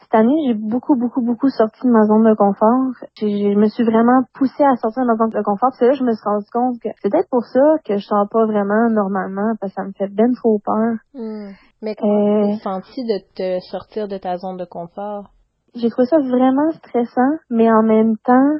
Cette 0.01 0.15
année, 0.15 0.37
j'ai 0.47 0.55
beaucoup, 0.55 0.95
beaucoup, 0.95 1.21
beaucoup 1.23 1.49
sorti 1.49 1.81
de 1.85 1.91
ma 1.91 2.05
zone 2.05 2.23
de 2.31 2.35
confort. 2.35 2.93
J'ai- 3.19 3.53
Je 3.53 3.59
me 3.59 3.67
suis 3.67 3.83
vraiment 3.85 4.23
poussée 4.35 4.63
à 4.65 4.77
sortir 4.77 5.03
de 5.03 5.09
ma 5.09 5.17
zone 5.17 5.31
de 5.31 5.43
confort. 5.43 5.71
C'est 5.77 5.87
là 5.87 5.91
que 5.93 5.99
je 5.99 6.05
me 6.05 6.13
suis 6.13 6.25
rendu 6.25 6.47
compte 6.53 6.79
que 6.81 6.89
c'est 7.03 7.11
peut-être 7.11 7.29
pour 7.31 7.45
ça 7.45 7.61
que 7.85 7.97
je 7.97 8.07
sors 8.07 8.29
pas 8.31 8.47
vraiment 8.47 8.89
normalement, 8.91 9.55
parce 9.61 9.73
que 9.75 9.83
ça 9.83 9.85
me 9.87 9.93
fait 9.93 10.09
ben 10.15 10.33
trop 10.35 10.61
peur. 10.65 10.95
Hmm. 11.15 11.51
Mais 11.83 11.97
comment 11.97 12.13
Euh, 12.15 12.53
tu 12.53 12.59
t'es 12.59 12.63
senti 12.63 13.05
de 13.05 13.19
te 13.35 13.61
sortir 13.67 14.07
de 14.07 14.17
ta 14.19 14.37
zone 14.37 14.57
de 14.59 14.65
confort? 14.65 15.31
J'ai 15.75 15.91
trouvé 15.91 16.07
ça 16.07 16.19
vraiment 16.19 16.71
stressant, 16.73 17.39
mais 17.51 17.71
en 17.71 17.83
même 17.83 18.17
temps, 18.19 18.59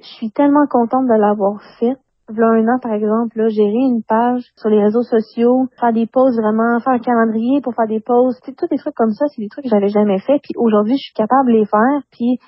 je 0.00 0.06
suis 0.06 0.30
tellement 0.30 0.66
contente 0.66 1.06
de 1.06 1.18
l'avoir 1.18 1.60
fait. 1.78 1.96
V'là 2.28 2.46
un 2.46 2.68
an, 2.68 2.78
par 2.80 2.92
exemple, 2.92 3.36
là, 3.38 3.48
gérer 3.48 3.82
une 3.90 4.04
page 4.06 4.44
sur 4.56 4.68
les 4.68 4.80
réseaux 4.80 5.02
sociaux, 5.02 5.66
faire 5.80 5.92
des 5.92 6.06
posts 6.06 6.38
vraiment, 6.38 6.78
faire 6.78 6.92
un 6.92 6.98
calendrier 7.00 7.60
pour 7.60 7.74
faire 7.74 7.88
des 7.88 8.00
posts, 8.00 8.40
tu 8.44 8.54
tous 8.54 8.68
des 8.68 8.76
trucs 8.76 8.94
comme 8.94 9.10
ça, 9.10 9.26
c'est 9.28 9.42
des 9.42 9.48
trucs 9.48 9.64
que 9.64 9.70
j'avais 9.70 9.88
jamais 9.88 10.20
fait, 10.20 10.38
puis 10.40 10.54
aujourd'hui, 10.56 10.96
je 10.96 11.02
suis 11.02 11.14
capable 11.14 11.48
de 11.48 11.58
les 11.58 11.66
faire, 11.66 12.02
puis, 12.12 12.38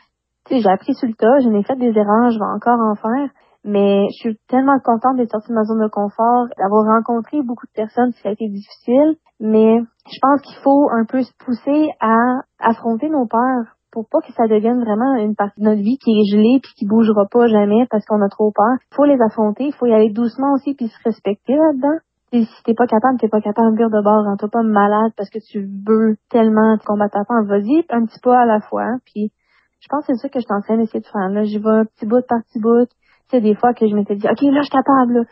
tu 0.47 0.55
sais, 0.55 0.61
j'ai 0.61 0.70
appris 0.70 0.94
sur 0.94 1.09
le 1.09 1.14
tas, 1.14 1.41
j'en 1.41 1.53
ai 1.53 1.64
fait 1.64 1.76
des 1.76 1.99
erreurs, 1.99 2.31
je 2.31 2.38
vais 2.38 2.55
encore 2.55 2.79
en 2.79 2.94
faire, 2.94 3.31
mais 3.64 4.06
je 4.11 4.29
suis 4.29 4.38
tellement 4.49 4.79
contente 4.85 5.17
d'être 5.17 5.31
sortie 5.31 5.50
de 5.50 5.55
ma 5.55 5.64
zone 5.64 5.82
de 5.82 5.88
confort, 5.88 6.47
d'avoir 6.59 6.85
rencontré 6.85 7.43
beaucoup 7.43 7.67
de 7.67 7.73
personnes, 7.73 8.12
ça 8.23 8.31
a 8.31 8.32
été 8.32 8.49
difficile, 8.49 9.17
mais 9.41 9.81
je 10.11 10.19
pense 10.20 10.41
qu'il 10.43 10.56
faut 10.62 10.88
un 10.91 11.05
peu 11.05 11.23
se 11.23 11.32
pousser 11.44 11.91
à 12.00 12.43
affronter 12.59 13.09
nos 13.09 13.26
peurs 13.26 13.76
pour 13.93 14.09
pas 14.09 14.20
que 14.20 14.32
ça 14.32 14.49
devienne 14.49 14.81
vraiment 14.82 15.14
une 15.17 15.37
partie 15.37 15.61
de 15.61 15.67
notre 15.67 15.82
vie 15.82 15.99
qui 15.99 16.11
est 16.11 16.32
gelée 16.32 16.61
puis 16.62 16.73
qui 16.75 16.87
bougera 16.87 17.26
pas 17.31 17.47
jamais 17.47 17.87
parce 17.91 18.05
qu'on 18.06 18.23
a 18.23 18.29
trop 18.29 18.50
peur. 18.50 18.79
faut 18.94 19.05
les 19.05 19.20
affronter, 19.20 19.70
faut 19.73 19.87
y 19.87 19.93
aller 19.93 20.11
doucement 20.11 20.55
aussi 20.55 20.75
puis 20.75 20.88
se 20.88 20.99
respecter 21.05 21.55
là-dedans. 21.55 21.99
Et 22.32 22.44
si 22.44 22.62
t'es 22.64 22.73
pas 22.73 22.87
capable, 22.87 23.19
t'es 23.20 23.29
pas 23.29 23.43
capable 23.43 23.73
de 23.73 23.76
vivre 23.76 23.91
de 23.91 24.03
bord, 24.03 24.25
rends-toi 24.25 24.49
pas 24.49 24.62
malade 24.62 25.12
parce 25.17 25.29
que 25.29 25.38
tu 25.38 25.69
veux 25.87 26.17
tellement 26.31 26.79
te 26.79 26.85
combattre 26.85 27.19
ta 27.19 27.25
peur. 27.26 27.44
Vas-y, 27.44 27.85
un 27.91 28.06
petit 28.06 28.19
pas 28.20 28.41
à 28.41 28.47
la 28.47 28.61
fois. 28.61 28.87
Puis 29.05 29.31
je 29.81 29.88
pense 29.91 30.06
que 30.06 30.14
c'est 30.14 30.23
ça 30.23 30.29
que 30.31 30.41
je 30.41 30.44
suis 30.44 30.55
en 30.55 30.62
train 30.62 30.79
d'essayer 30.79 31.00
de 31.00 31.06
faire. 31.06 31.29
Là, 31.29 31.44
j'y 31.44 31.59
vais 31.59 31.85
petit 31.94 32.06
bout 32.06 32.25
par 32.26 32.38
petit 32.44 32.59
bout. 32.59 32.88
Sais, 33.32 33.40
des 33.40 33.55
fois 33.55 33.73
que 33.73 33.88
je 33.88 33.94
m'étais 33.94 34.14
dit, 34.14 34.26
OK, 34.26 34.43
là, 34.43 34.61
je 34.61 34.69
suis 34.69 34.76
capable. 34.76 35.26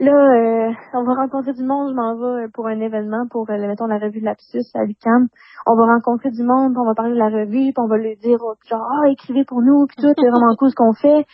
Là, 0.00 0.10
euh, 0.10 0.72
on 0.94 1.04
va 1.04 1.12
rencontrer 1.12 1.52
du 1.52 1.62
monde, 1.62 1.90
je 1.90 1.94
m'en 1.94 2.16
vais 2.16 2.44
euh, 2.44 2.48
pour 2.52 2.66
un 2.66 2.80
événement, 2.80 3.26
pour, 3.30 3.48
euh, 3.50 3.58
mettons, 3.58 3.84
la 3.84 3.98
revue 3.98 4.20
de 4.20 4.24
Lapsus 4.24 4.64
à 4.74 4.84
l'UQAM. 4.84 5.28
On 5.66 5.76
va 5.76 5.92
rencontrer 5.92 6.30
du 6.30 6.42
monde, 6.44 6.72
on 6.78 6.86
va 6.86 6.94
parler 6.94 7.12
de 7.12 7.18
la 7.18 7.28
revue, 7.28 7.70
puis 7.70 7.74
on 7.76 7.88
va 7.88 7.98
lui 7.98 8.16
dire, 8.16 8.38
oh, 8.42 8.54
genre, 8.66 8.88
ah, 8.90 9.10
écrivez 9.10 9.44
pour 9.44 9.60
nous, 9.60 9.84
puis 9.86 9.96
tout, 10.00 10.14
c'est 10.16 10.30
vraiment 10.30 10.56
cool 10.56 10.70
ce 10.70 10.74
qu'on 10.74 10.94
fait. 10.94 11.26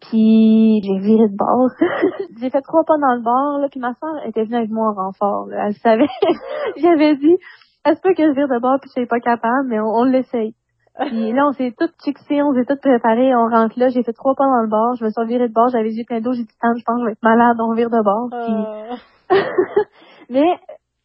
Puis 0.00 0.80
j'ai 0.84 0.98
viré 1.00 1.26
de 1.26 1.36
bord. 1.36 1.68
j'ai 2.40 2.50
fait 2.50 2.62
trois 2.62 2.84
pas 2.84 2.96
dans 2.96 3.14
le 3.16 3.22
bar, 3.22 3.58
là, 3.58 3.66
puis 3.68 3.80
ma 3.80 3.94
soeur 3.94 4.14
était 4.24 4.44
venue 4.44 4.56
avec 4.56 4.70
moi 4.70 4.90
en 4.90 4.94
renfort, 4.94 5.46
là. 5.48 5.66
Elle 5.66 5.74
savait. 5.74 6.06
J'avais 6.76 7.16
dit, 7.16 7.36
est-ce 7.84 8.00
que 8.00 8.14
je 8.16 8.32
vire 8.32 8.48
de 8.48 8.60
bord 8.60 8.78
puis 8.80 8.90
je 8.94 9.00
suis 9.00 9.08
pas 9.08 9.18
capable, 9.18 9.66
mais 9.68 9.80
on 9.80 10.04
l'essaye. 10.04 10.54
Puis 10.98 11.32
là, 11.32 11.46
on 11.48 11.52
s'est 11.52 11.74
toutes 11.76 11.94
fixées, 12.02 12.42
on 12.42 12.54
s'est 12.54 12.64
toutes 12.64 12.80
préparées, 12.80 13.34
on 13.34 13.48
rentre 13.48 13.78
là, 13.78 13.88
j'ai 13.88 14.04
fait 14.04 14.12
trois 14.12 14.34
pas 14.34 14.44
dans 14.44 14.62
le 14.62 14.68
bar, 14.68 14.94
je 14.94 15.04
me 15.04 15.10
suis 15.10 15.26
virée 15.26 15.48
de 15.48 15.52
bord, 15.52 15.68
j'avais 15.68 15.84
les 15.84 15.96
yeux 15.96 16.04
plein 16.06 16.20
d'eau, 16.20 16.32
j'ai 16.32 16.44
dit, 16.44 16.56
Tam, 16.60 16.72
je 16.76 16.84
pense 16.84 16.96
que 16.96 17.00
je 17.00 17.06
vais 17.06 17.12
être 17.12 17.22
malade, 17.22 17.56
on 17.58 17.74
vire 17.74 17.90
de 17.90 18.02
bord. 18.02 18.30
Puis... 18.30 19.36
mais, 20.30 20.54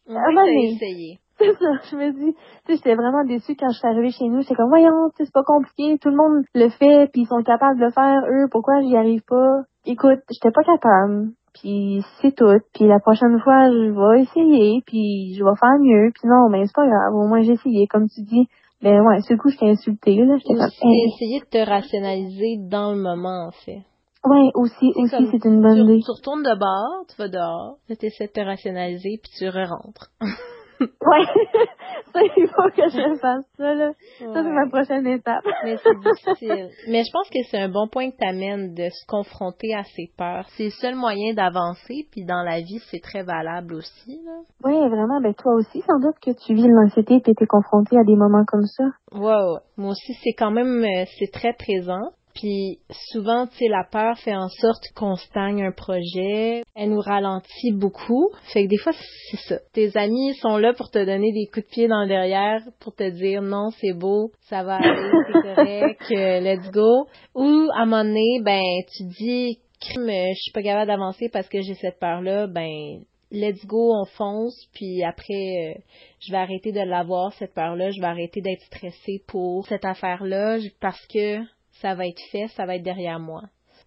moment 0.06 0.24
t'as 0.24 0.46
donné, 0.46 0.72
essayé. 0.72 1.18
c'est 1.38 1.54
ça, 1.54 1.72
je 1.90 1.96
me 1.96 2.12
dis, 2.12 2.34
tu 2.34 2.40
sais, 2.66 2.76
j'étais 2.76 2.94
vraiment 2.94 3.24
déçue 3.24 3.56
quand 3.58 3.70
je 3.70 3.78
suis 3.78 3.88
arrivée 3.88 4.10
chez 4.10 4.28
nous, 4.28 4.42
c'est 4.42 4.54
comme, 4.54 4.68
voyons, 4.68 5.10
tu 5.10 5.16
sais, 5.18 5.24
c'est 5.24 5.32
pas 5.32 5.42
compliqué, 5.42 5.98
tout 5.98 6.10
le 6.10 6.16
monde 6.16 6.44
le 6.54 6.68
fait, 6.68 7.10
puis 7.12 7.22
ils 7.22 7.26
sont 7.26 7.42
capables 7.42 7.80
de 7.80 7.86
le 7.86 7.90
faire, 7.90 8.22
eux, 8.30 8.46
pourquoi 8.50 8.80
j'y 8.82 8.96
arrive 8.96 9.22
pas? 9.26 9.62
Écoute, 9.86 10.20
j'étais 10.30 10.52
pas 10.52 10.62
capable. 10.62 11.30
Puis 11.52 12.04
c'est 12.20 12.34
tout. 12.36 12.60
Puis 12.74 12.86
la 12.86 13.00
prochaine 13.00 13.40
fois, 13.40 13.70
je 13.70 13.90
vais 13.90 14.22
essayer, 14.22 14.82
puis 14.86 15.34
je 15.34 15.42
vais 15.42 15.56
faire 15.58 15.78
mieux. 15.80 16.12
Puis 16.14 16.28
non, 16.28 16.48
mais 16.48 16.64
c'est 16.64 16.74
pas 16.74 16.86
grave, 16.86 17.14
au 17.14 17.26
moins 17.26 17.42
j'ai 17.42 17.52
essayé, 17.52 17.86
comme 17.88 18.06
tu 18.06 18.22
dis. 18.22 18.46
Ben 18.82 19.00
ouais, 19.02 19.20
ce 19.20 19.34
coup, 19.34 19.50
j'étais 19.50 19.68
insultée, 19.68 20.16
là. 20.16 20.36
J'étais 20.38 20.54
Ou 20.54 20.58
comme, 20.58 20.70
c'est 20.70 20.86
hey. 20.86 21.12
essayer 21.14 21.40
de 21.40 21.44
te 21.44 21.58
rationaliser 21.58 22.56
dans 22.58 22.92
le 22.92 22.98
moment, 23.00 23.48
en 23.48 23.50
fait. 23.50 23.82
Ouais, 24.24 24.50
aussi, 24.54 24.92
aussi, 24.96 25.28
c'est 25.30 25.44
une 25.48 25.62
bonne 25.62 25.86
tu, 25.86 25.92
idée. 25.92 26.02
tu 26.04 26.10
retournes 26.10 26.42
de 26.42 26.58
bord, 26.58 27.06
tu 27.08 27.16
vas 27.16 27.28
dehors, 27.28 27.78
tu 27.88 28.06
essaies 28.06 28.26
de 28.26 28.32
te 28.32 28.40
rationaliser, 28.40 29.18
puis 29.22 29.32
tu 29.38 29.48
re-rentres. 29.48 30.10
Ouais. 30.80 31.26
ça, 32.12 32.20
il 32.36 32.48
faut 32.48 32.70
que 32.74 32.88
je 32.88 33.18
fasse 33.18 33.44
ça, 33.56 33.74
là. 33.74 33.92
Ça, 34.18 34.42
c'est 34.42 34.42
ma 34.42 34.68
prochaine 34.68 35.06
étape. 35.06 35.44
Mais 35.64 35.76
c'est 35.76 35.98
difficile. 35.98 36.68
Mais 36.88 37.04
je 37.04 37.12
pense 37.12 37.28
que 37.28 37.42
c'est 37.50 37.58
un 37.58 37.68
bon 37.68 37.88
point 37.88 38.10
que 38.10 38.16
tu 38.16 38.26
amènes 38.26 38.74
de 38.74 38.88
se 38.88 39.06
confronter 39.06 39.74
à 39.74 39.84
ses 39.84 40.10
peurs. 40.16 40.46
C'est 40.56 40.64
le 40.64 40.70
seul 40.70 40.94
moyen 40.94 41.34
d'avancer, 41.34 42.06
puis 42.10 42.24
dans 42.24 42.42
la 42.42 42.60
vie, 42.60 42.80
c'est 42.90 43.00
très 43.00 43.22
valable 43.22 43.74
aussi. 43.74 44.20
Là. 44.24 44.32
Oui, 44.64 44.76
vraiment. 44.88 45.20
Ben, 45.20 45.34
toi 45.34 45.54
aussi, 45.54 45.82
sans 45.82 45.98
doute 46.00 46.18
que 46.22 46.30
tu 46.30 46.54
vis 46.54 46.68
l'anxiété 46.68 47.16
et 47.16 47.22
t'es 47.22 47.46
confronté 47.46 47.98
à 47.98 48.04
des 48.04 48.16
moments 48.16 48.44
comme 48.46 48.66
ça. 48.66 48.84
Wow. 49.12 49.58
Moi 49.76 49.90
aussi, 49.90 50.14
c'est 50.22 50.32
quand 50.32 50.50
même, 50.50 50.84
euh, 50.84 51.04
c'est 51.18 51.32
très 51.32 51.52
présent. 51.52 52.10
Puis 52.40 52.78
souvent, 53.12 53.46
tu 53.46 53.56
sais, 53.58 53.68
la 53.68 53.84
peur 53.84 54.16
fait 54.18 54.34
en 54.34 54.48
sorte 54.48 54.82
qu'on 54.96 55.16
stagne 55.16 55.62
un 55.62 55.72
projet. 55.72 56.62
Elle 56.74 56.90
nous 56.90 57.00
ralentit 57.00 57.72
beaucoup. 57.72 58.30
Fait 58.54 58.64
que 58.64 58.68
des 58.68 58.78
fois, 58.78 58.92
c'est 59.30 59.40
ça. 59.40 59.58
Tes 59.74 59.94
amis 59.98 60.34
sont 60.36 60.56
là 60.56 60.72
pour 60.72 60.90
te 60.90 61.04
donner 61.04 61.32
des 61.32 61.46
coups 61.52 61.66
de 61.66 61.70
pied 61.70 61.88
dans 61.88 62.02
le 62.02 62.08
derrière, 62.08 62.62
pour 62.80 62.94
te 62.94 63.08
dire 63.10 63.42
non, 63.42 63.68
c'est 63.78 63.92
beau, 63.92 64.32
ça 64.48 64.62
va 64.62 64.76
aller, 64.76 65.10
c'est 65.26 65.54
correct, 65.54 66.02
euh, 66.12 66.40
let's 66.40 66.70
go. 66.70 67.06
Ou 67.34 67.68
à 67.74 67.82
un 67.82 67.84
moment 67.84 68.04
donné, 68.04 68.40
ben, 68.42 68.62
tu 68.96 69.04
dis, 69.04 69.58
crime, 69.78 70.08
je 70.08 70.40
suis 70.40 70.52
pas 70.52 70.62
capable 70.62 70.86
d'avancer 70.86 71.28
parce 71.30 71.48
que 71.48 71.60
j'ai 71.60 71.74
cette 71.74 71.98
peur-là, 71.98 72.46
ben, 72.46 73.02
let's 73.30 73.66
go, 73.66 73.92
on 73.94 74.06
fonce, 74.06 74.66
puis 74.72 75.04
après, 75.04 75.74
euh, 75.76 75.80
je 76.20 76.32
vais 76.32 76.38
arrêter 76.38 76.72
de 76.72 76.80
l'avoir, 76.80 77.34
cette 77.34 77.54
peur-là, 77.54 77.90
je 77.90 78.00
vais 78.00 78.06
arrêter 78.06 78.40
d'être 78.40 78.62
stressée 78.62 79.22
pour 79.26 79.66
cette 79.66 79.84
affaire-là, 79.84 80.58
parce 80.80 81.06
que 81.06 81.38
ça 81.80 81.94
va 81.94 82.06
être 82.06 82.22
fait, 82.30 82.46
ça 82.48 82.66
va 82.66 82.76
être 82.76 82.82
derrière 82.82 83.18
moi. 83.18 83.42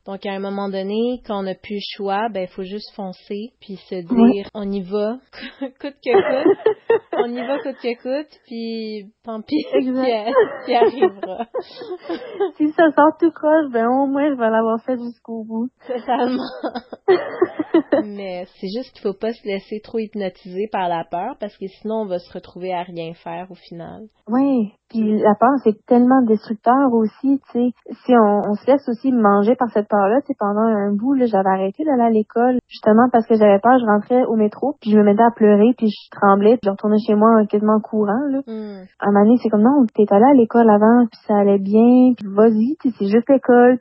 Donc, 0.05 0.25
à 0.25 0.33
un 0.33 0.39
moment 0.39 0.67
donné, 0.67 1.21
quand 1.25 1.39
on 1.39 1.43
n'a 1.43 1.55
plus 1.55 1.75
le 1.75 1.95
choix, 1.95 2.27
ben, 2.27 2.41
il 2.41 2.53
faut 2.53 2.63
juste 2.63 2.93
foncer, 2.93 3.53
puis 3.62 3.77
se 3.77 3.95
dire, 3.95 4.50
on 4.53 4.69
y 4.69 4.81
va, 4.81 5.17
coûte 5.79 5.95
que 6.03 6.43
coûte, 6.43 6.57
on 7.13 7.31
y 7.31 7.39
va 7.39 7.59
coûte 7.59 7.77
que 7.81 8.01
coûte, 8.01 8.39
puis 8.45 9.13
tant 9.23 9.41
pis, 9.41 9.63
tu 9.71 10.75
arrivera. 10.75 11.47
si 12.57 12.67
ça 12.73 12.91
sort 12.91 13.15
tout 13.17 13.31
croche, 13.31 13.71
ben, 13.71 13.88
au 13.88 14.07
moins, 14.07 14.29
je 14.29 14.38
vais 14.38 14.50
l'avoir 14.50 14.83
fait 14.83 14.97
jusqu'au 14.97 15.45
bout. 15.45 15.69
Totalement. 15.88 16.43
Mais 18.05 18.45
c'est 18.59 18.67
juste 18.67 18.93
qu'il 18.93 19.01
faut 19.01 19.17
pas 19.17 19.33
se 19.33 19.47
laisser 19.47 19.79
trop 19.81 20.00
hypnotiser 20.00 20.67
par 20.71 20.89
la 20.89 21.03
peur, 21.09 21.35
parce 21.39 21.57
que 21.57 21.67
sinon, 21.67 22.01
on 22.01 22.05
va 22.05 22.19
se 22.19 22.31
retrouver 22.33 22.73
à 22.73 22.83
rien 22.83 23.13
faire 23.13 23.47
au 23.50 23.55
final. 23.55 24.07
Oui, 24.27 24.71
puis 24.89 25.19
la 25.19 25.35
peur, 25.35 25.51
c'est 25.63 25.85
tellement 25.85 26.21
destructeur 26.21 26.93
aussi, 26.93 27.41
tu 27.51 27.51
sais. 27.51 27.71
Si 28.05 28.13
on, 28.13 28.41
on, 28.47 28.53
se 28.53 28.65
laisse 28.67 28.88
aussi 28.88 29.12
manger 29.12 29.55
par 29.55 29.69
cette 29.71 29.89
peur-là, 29.89 30.21
tu 30.21 30.33
pendant 30.39 30.62
un 30.62 30.93
bout, 30.93 31.13
là, 31.13 31.25
j'avais 31.25 31.50
arrêté 31.50 31.83
d'aller 31.83 32.03
à 32.03 32.09
l'école, 32.09 32.59
justement 32.67 33.09
parce 33.12 33.27
que 33.27 33.35
j'avais 33.35 33.59
peur, 33.59 33.79
je 33.79 33.85
rentrais 33.85 34.23
au 34.25 34.35
métro, 34.35 34.75
puis 34.79 34.91
je 34.91 34.97
me 34.97 35.03
mettais 35.03 35.23
à 35.23 35.31
pleurer, 35.35 35.73
puis 35.77 35.89
je 35.89 36.09
tremblais, 36.12 36.57
puis 36.57 36.67
je 36.67 36.69
retournais 36.69 37.00
chez 37.05 37.15
moi 37.15 37.45
quasiment 37.50 37.79
courant, 37.81 38.25
là. 38.29 38.39
Mm. 38.47 38.85
À 39.00 39.07
un 39.07 39.12
moment 39.12 39.25
donné, 39.25 39.38
c'est 39.41 39.50
comme, 39.50 39.63
non, 39.63 39.85
t'es 39.93 40.05
allé 40.09 40.25
à 40.25 40.33
l'école 40.33 40.69
avant, 40.69 41.05
puis 41.12 41.19
ça 41.27 41.38
allait 41.38 41.59
bien, 41.59 42.13
puis 42.15 42.27
vas-y, 42.29 42.77
c'est 42.81 43.07
juste 43.07 43.29
l'école, 43.29 43.79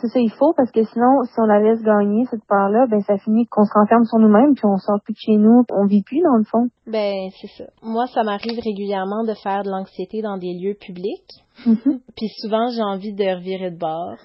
c'est 0.00 0.08
ça, 0.08 0.18
il 0.18 0.30
faut, 0.30 0.52
parce 0.54 0.70
que 0.70 0.82
sinon, 0.84 1.22
si 1.24 1.38
on 1.38 1.44
la 1.44 1.60
laisse 1.60 1.82
gagner, 1.82 2.24
cette 2.30 2.44
part-là, 2.46 2.86
ben, 2.88 3.00
ça 3.02 3.18
finit 3.18 3.46
qu'on 3.46 3.64
se 3.64 3.72
renferme 3.72 4.04
sur 4.04 4.18
nous-mêmes, 4.18 4.54
puis 4.54 4.64
on 4.66 4.76
sort 4.76 5.00
plus 5.04 5.12
de 5.12 5.18
chez 5.18 5.36
nous, 5.36 5.64
on 5.70 5.86
vit 5.86 6.02
plus, 6.02 6.20
dans 6.22 6.36
le 6.36 6.44
fond. 6.44 6.68
Ben, 6.86 7.28
c'est 7.40 7.50
ça. 7.58 7.70
Moi, 7.82 8.06
ça 8.06 8.22
m'arrive 8.22 8.58
régulièrement 8.62 9.24
de 9.24 9.34
faire 9.34 9.62
de 9.62 9.70
l'anxiété 9.70 10.22
dans 10.22 10.38
des 10.38 10.54
lieux 10.54 10.74
publics. 10.74 11.44
Mm-hmm. 11.66 12.00
puis 12.16 12.28
souvent, 12.40 12.68
j'ai 12.68 12.82
envie 12.82 13.14
de 13.14 13.24
revirer 13.24 13.70
de 13.70 13.78
bord. 13.78 14.16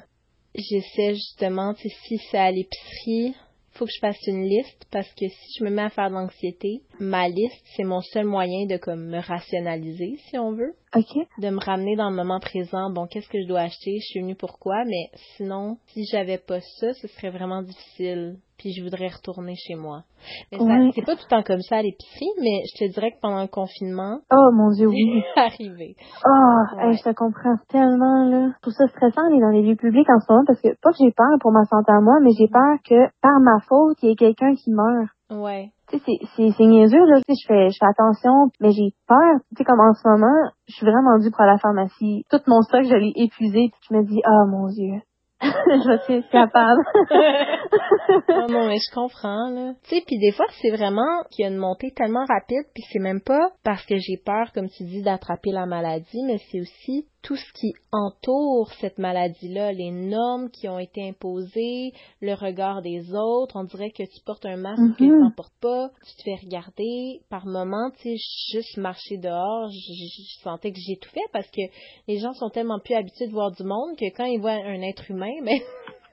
J'essaie 0.56 1.16
justement, 1.16 1.74
tu 1.74 1.90
sais, 1.90 1.96
si 2.04 2.18
c'est 2.32 2.38
à 2.38 2.52
l'épicerie, 2.52 3.36
faut 3.76 3.86
que 3.86 3.92
je 3.92 4.00
fasse 4.00 4.28
une 4.28 4.44
liste 4.44 4.86
parce 4.92 5.10
que 5.14 5.28
si 5.28 5.60
je 5.60 5.64
me 5.64 5.70
mets 5.70 5.84
à 5.84 5.90
faire 5.90 6.10
de 6.10 6.16
l'anxiété, 6.16 6.82
ma 7.00 7.28
liste, 7.28 7.62
c'est 7.76 7.84
mon 7.84 8.02
seul 8.02 8.26
moyen 8.26 8.66
de 8.66 8.78
comme 8.78 9.06
me 9.06 9.20
rationaliser, 9.20 10.18
si 10.30 10.38
on 10.38 10.54
veut. 10.54 10.74
OK. 10.96 11.28
De 11.40 11.50
me 11.50 11.60
ramener 11.60 11.96
dans 11.96 12.10
le 12.10 12.16
moment 12.16 12.40
présent. 12.40 12.90
Bon, 12.90 13.06
qu'est-ce 13.06 13.28
que 13.28 13.42
je 13.42 13.48
dois 13.48 13.62
acheter? 13.62 13.98
Je 14.00 14.06
suis 14.06 14.22
venue 14.22 14.36
pourquoi? 14.36 14.86
Mais 14.86 15.10
sinon, 15.36 15.78
si 15.88 16.06
j'avais 16.06 16.38
pas 16.38 16.62
ça, 16.62 16.94
ce 16.94 17.08
serait 17.08 17.32
vraiment 17.32 17.62
difficile. 17.62 18.38
Puis 18.58 18.72
je 18.72 18.84
voudrais 18.84 19.10
retourner 19.10 19.54
chez 19.56 19.76
moi. 19.76 20.04
Mais 20.52 20.60
Ouais. 20.62 20.90
c'est 20.96 21.06
pas 21.06 21.16
tout 21.16 21.24
le 21.26 21.30
temps 21.30 21.44
comme 21.44 21.62
ça 21.62 21.78
à 21.78 21.82
l'épicerie, 21.82 22.32
mais 22.42 22.64
je 22.74 22.86
te 22.86 22.94
dirais 22.94 23.12
que 23.12 23.20
pendant 23.22 23.42
le 23.42 23.48
confinement, 23.50 24.20
Oh, 24.32 24.50
mon 24.54 24.72
Dieu, 24.72 24.88
oui. 24.88 25.22
arrivé. 25.36 25.96
Oh, 26.26 26.76
Ouais. 26.78 26.88
hey, 26.92 26.98
je 26.98 27.04
te 27.04 27.14
comprends 27.14 27.58
tellement, 27.70 28.24
là. 28.30 28.52
Je 28.56 28.62
trouve 28.62 28.74
ça 28.74 28.88
stressant, 28.88 29.28
aller 29.28 29.42
dans 29.42 29.50
les 29.52 29.62
lieux 29.62 29.76
publics 29.76 30.10
en 30.10 30.20
ce 30.20 30.32
moment, 30.32 30.46
parce 30.48 30.62
que, 30.62 30.70
pas 30.82 30.92
que 30.92 30.98
j'ai 31.04 31.12
peur 31.12 31.36
pour 31.42 31.52
ma 31.52 31.66
santé 31.66 31.92
à 31.92 32.00
moi, 32.02 32.16
mais 32.24 32.32
j'ai 32.38 32.48
peur 32.48 32.78
que, 32.88 33.12
par 33.22 33.40
ma 33.42 33.60
faute, 33.68 33.98
il 34.02 34.10
y 34.10 34.12
ait 34.14 34.16
quelqu'un 34.16 34.56
qui 34.56 34.72
meurt. 34.72 35.10
Ouais. 35.30 35.72
Tu 35.90 35.98
sais, 35.98 36.04
c'est- 36.06 36.26
c'est 36.36 36.52
c'est 36.58 36.66
niaiseux, 36.66 37.04
là. 37.06 37.18
Tu 37.28 37.34
sais, 37.34 37.42
je 37.42 37.48
fais, 37.48 37.70
je 37.70 37.78
fais 37.80 37.86
attention, 37.92 38.50
mais 38.62 38.72
j'ai 38.72 38.94
peur. 39.08 39.36
Tu 39.50 39.58
sais, 39.58 39.64
comme 39.66 39.80
en 39.82 39.94
ce 39.94 40.08
moment, 40.08 40.50
je 40.68 40.74
suis 40.76 40.86
vraiment 40.86 41.18
due 41.20 41.30
pour 41.30 41.42
aller 41.42 41.50
à 41.52 41.54
la 41.54 41.60
pharmacie. 41.60 42.24
Tout 42.32 42.40
mon 42.48 42.62
stock, 42.62 42.84
je 42.84 42.96
l'ai 42.96 43.12
épuisé, 43.16 43.70
puis 43.72 43.82
je 43.90 43.96
me 43.96 44.04
dis, 44.04 44.22
oh 44.26 44.46
mon 44.50 44.68
Dieu. 44.70 45.02
je 45.42 46.14
être 46.14 46.30
capable. 46.30 46.82
non, 48.30 48.48
non, 48.48 48.68
mais 48.68 48.78
je 48.78 48.94
comprends, 48.94 49.50
là. 49.50 49.74
Tu 49.84 49.96
sais, 49.96 50.04
puis 50.06 50.18
des 50.18 50.32
fois, 50.32 50.46
c'est 50.62 50.72
vraiment 50.72 51.24
qu'il 51.30 51.44
y 51.44 51.46
a 51.46 51.52
une 51.52 51.58
montée 51.58 51.92
tellement 51.92 52.26
rapide, 52.26 52.66
puis 52.74 52.84
c'est 52.92 53.00
même 53.00 53.22
pas 53.22 53.50
parce 53.64 53.86
que 53.86 53.98
j'ai 53.98 54.18
peur, 54.24 54.52
comme 54.54 54.70
tu 54.70 54.84
dis, 54.84 55.02
d'attraper 55.02 55.52
la 55.52 55.66
maladie, 55.66 56.24
mais 56.26 56.38
c'est 56.50 56.62
aussi 56.62 57.08
tout 57.26 57.36
ce 57.36 57.54
qui 57.54 57.74
entoure 57.92 58.72
cette 58.80 59.00
maladie-là, 59.00 59.72
les 59.74 59.90
normes 59.90 60.52
qui 60.52 60.70
ont 60.70 60.78
été 60.78 61.10
imposées, 61.10 61.92
le 62.22 62.34
regard 62.36 62.84
des 62.84 63.02
autres. 63.16 63.56
On 63.56 63.64
dirait 63.64 63.90
que 63.90 64.04
tu 64.04 64.22
portes 64.24 64.46
un 64.46 64.58
masque 64.58 64.80
ou 64.80 64.94
que 64.94 64.98
tu 64.98 65.08
n'en 65.08 65.32
portes 65.32 65.58
pas, 65.60 65.90
tu 66.06 66.16
te 66.18 66.22
fais 66.24 66.36
regarder. 66.46 67.22
Par 67.32 67.48
moments, 67.48 67.90
tu 68.00 68.16
sais, 68.16 68.16
juste 68.54 68.78
marcher 68.78 69.18
dehors, 69.18 69.70
je, 69.72 69.94
je- 69.94 70.24
je 70.38 70.42
sentais 70.44 70.72
que 70.72 70.78
j'étouffais 70.80 71.26
parce 71.34 71.48
que 71.50 71.62
les 72.08 72.20
gens 72.20 72.34
sont 72.34 72.50
tellement 72.50 72.78
plus 72.80 72.94
habitués 72.94 73.26
de 73.26 73.32
voir 73.34 73.52
du 73.52 73.64
monde 73.64 73.98
que 73.98 74.06
quand 74.16 74.26
ils 74.26 74.40
voient 74.40 74.52
un 74.52 74.82
être 74.84 75.10
humain, 75.10 75.34
mais 75.42 75.64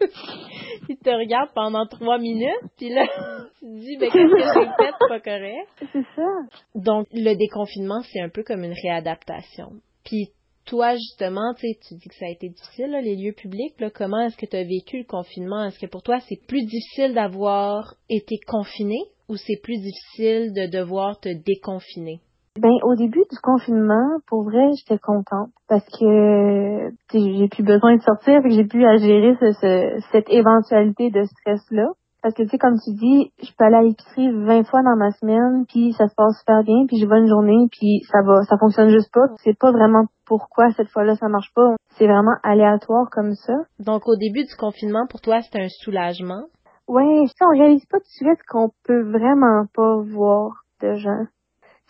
ils 0.88 0.96
te 0.96 1.10
regardent 1.10 1.52
pendant 1.54 1.86
trois 1.86 2.18
minutes, 2.18 2.48
puis 2.78 2.88
là, 2.88 3.06
tu 3.60 3.66
te 3.66 3.80
dis, 3.80 3.96
ben, 3.98 4.10
qu'est-ce 4.10 4.32
que 4.32 4.38
j'ai 4.38 4.84
fait, 4.84 4.92
c'est 4.98 5.08
pas 5.08 5.20
correct. 5.20 5.68
c'est 5.92 6.06
ça. 6.16 6.28
Donc, 6.74 7.06
le 7.12 7.34
déconfinement, 7.34 8.00
c'est 8.10 8.20
un 8.20 8.28
peu 8.30 8.42
comme 8.42 8.64
une 8.64 8.72
réadaptation. 8.82 9.72
Puis, 10.04 10.30
toi, 10.64 10.94
justement, 10.94 11.54
tu 11.54 11.66
dis 11.94 12.08
que 12.08 12.14
ça 12.14 12.26
a 12.26 12.30
été 12.30 12.48
difficile, 12.48 12.90
là, 12.90 13.00
les 13.00 13.16
lieux 13.16 13.32
publics. 13.32 13.78
Là, 13.80 13.90
comment 13.90 14.20
est-ce 14.20 14.36
que 14.36 14.46
tu 14.46 14.56
as 14.56 14.64
vécu 14.64 14.98
le 14.98 15.04
confinement? 15.04 15.64
Est-ce 15.64 15.78
que 15.78 15.86
pour 15.90 16.02
toi, 16.02 16.18
c'est 16.20 16.40
plus 16.46 16.62
difficile 16.64 17.14
d'avoir 17.14 17.94
été 18.08 18.36
confiné 18.46 18.98
ou 19.28 19.36
c'est 19.36 19.60
plus 19.62 19.76
difficile 19.78 20.52
de 20.52 20.70
devoir 20.70 21.18
te 21.20 21.28
déconfiner? 21.28 22.20
Ben, 22.58 22.70
au 22.84 22.94
début 22.96 23.22
du 23.30 23.38
confinement, 23.42 24.18
pour 24.28 24.42
vrai, 24.44 24.68
j'étais 24.76 24.98
contente 24.98 25.48
parce 25.68 25.86
que 25.98 26.90
j'ai 27.14 27.48
plus 27.48 27.62
besoin 27.62 27.96
de 27.96 28.02
sortir 28.02 28.40
et 28.40 28.42
que 28.42 28.50
j'ai 28.50 28.64
pu 28.66 28.84
à 28.84 28.98
gérer 28.98 29.34
ce, 29.40 29.52
ce- 29.52 30.00
cette 30.12 30.28
éventualité 30.28 31.10
de 31.10 31.24
stress-là. 31.24 31.88
Parce 32.22 32.34
que, 32.34 32.44
tu 32.44 32.50
sais, 32.50 32.58
comme 32.58 32.78
tu 32.78 32.92
dis, 32.92 33.32
je 33.42 33.50
peux 33.58 33.64
aller 33.64 33.76
à 33.76 33.82
l'épicerie 33.82 34.30
20 34.30 34.64
fois 34.64 34.82
dans 34.82 34.96
ma 34.96 35.10
semaine, 35.10 35.66
puis 35.66 35.92
ça 35.94 36.06
se 36.06 36.14
passe 36.14 36.38
super 36.38 36.62
bien, 36.62 36.86
puis 36.86 36.98
je 36.98 37.06
vais 37.06 37.18
une 37.18 37.26
journée, 37.26 37.66
puis 37.72 38.02
ça 38.10 38.22
va, 38.22 38.42
ça 38.44 38.56
fonctionne 38.58 38.90
juste 38.90 39.12
pas. 39.12 39.26
C'est 39.42 39.58
pas 39.58 39.72
vraiment 39.72 40.04
pourquoi 40.24 40.70
cette 40.70 40.88
fois-là 40.88 41.16
ça 41.16 41.28
marche 41.28 41.52
pas. 41.54 41.74
C'est 41.98 42.06
vraiment 42.06 42.36
aléatoire 42.44 43.10
comme 43.10 43.34
ça. 43.34 43.54
Donc, 43.80 44.06
au 44.06 44.14
début 44.14 44.44
du 44.44 44.54
confinement, 44.56 45.06
pour 45.10 45.20
toi, 45.20 45.42
c'était 45.42 45.62
un 45.62 45.68
soulagement? 45.68 46.44
Ouais, 46.86 47.24
ça, 47.38 47.46
on 47.46 47.58
réalise 47.58 47.84
pas 47.86 47.98
tout 47.98 48.04
de 48.04 48.26
suite 48.28 48.42
qu'on 48.48 48.70
peut 48.84 49.02
vraiment 49.02 49.66
pas 49.74 49.96
voir 49.96 50.62
de 50.80 50.94
gens. 50.94 51.24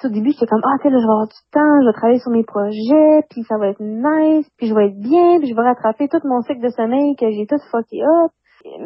Tu 0.00 0.02
sais, 0.02 0.08
au 0.08 0.10
début, 0.10 0.32
j'étais 0.32 0.46
comme, 0.46 0.62
ah, 0.64 0.78
tu 0.80 0.88
sais, 0.88 0.90
je 0.90 0.96
vais 0.96 1.02
avoir 1.02 1.26
du 1.26 1.40
temps, 1.52 1.80
je 1.82 1.86
vais 1.86 1.92
travailler 1.92 2.20
sur 2.20 2.32
mes 2.32 2.44
projets, 2.44 3.26
puis 3.28 3.42
ça 3.44 3.58
va 3.58 3.68
être 3.68 3.80
nice, 3.80 4.48
puis 4.56 4.66
je 4.66 4.74
vais 4.74 4.86
être 4.86 4.98
bien, 4.98 5.38
puis 5.40 5.48
je 5.48 5.54
vais 5.54 5.62
rattraper 5.62 6.08
tout 6.08 6.20
mon 6.24 6.40
cycle 6.40 6.62
de 6.62 6.70
sommeil 6.70 7.16
que 7.16 7.30
j'ai 7.30 7.46
tout 7.46 7.60
fucké 7.70 8.02
up. 8.02 8.32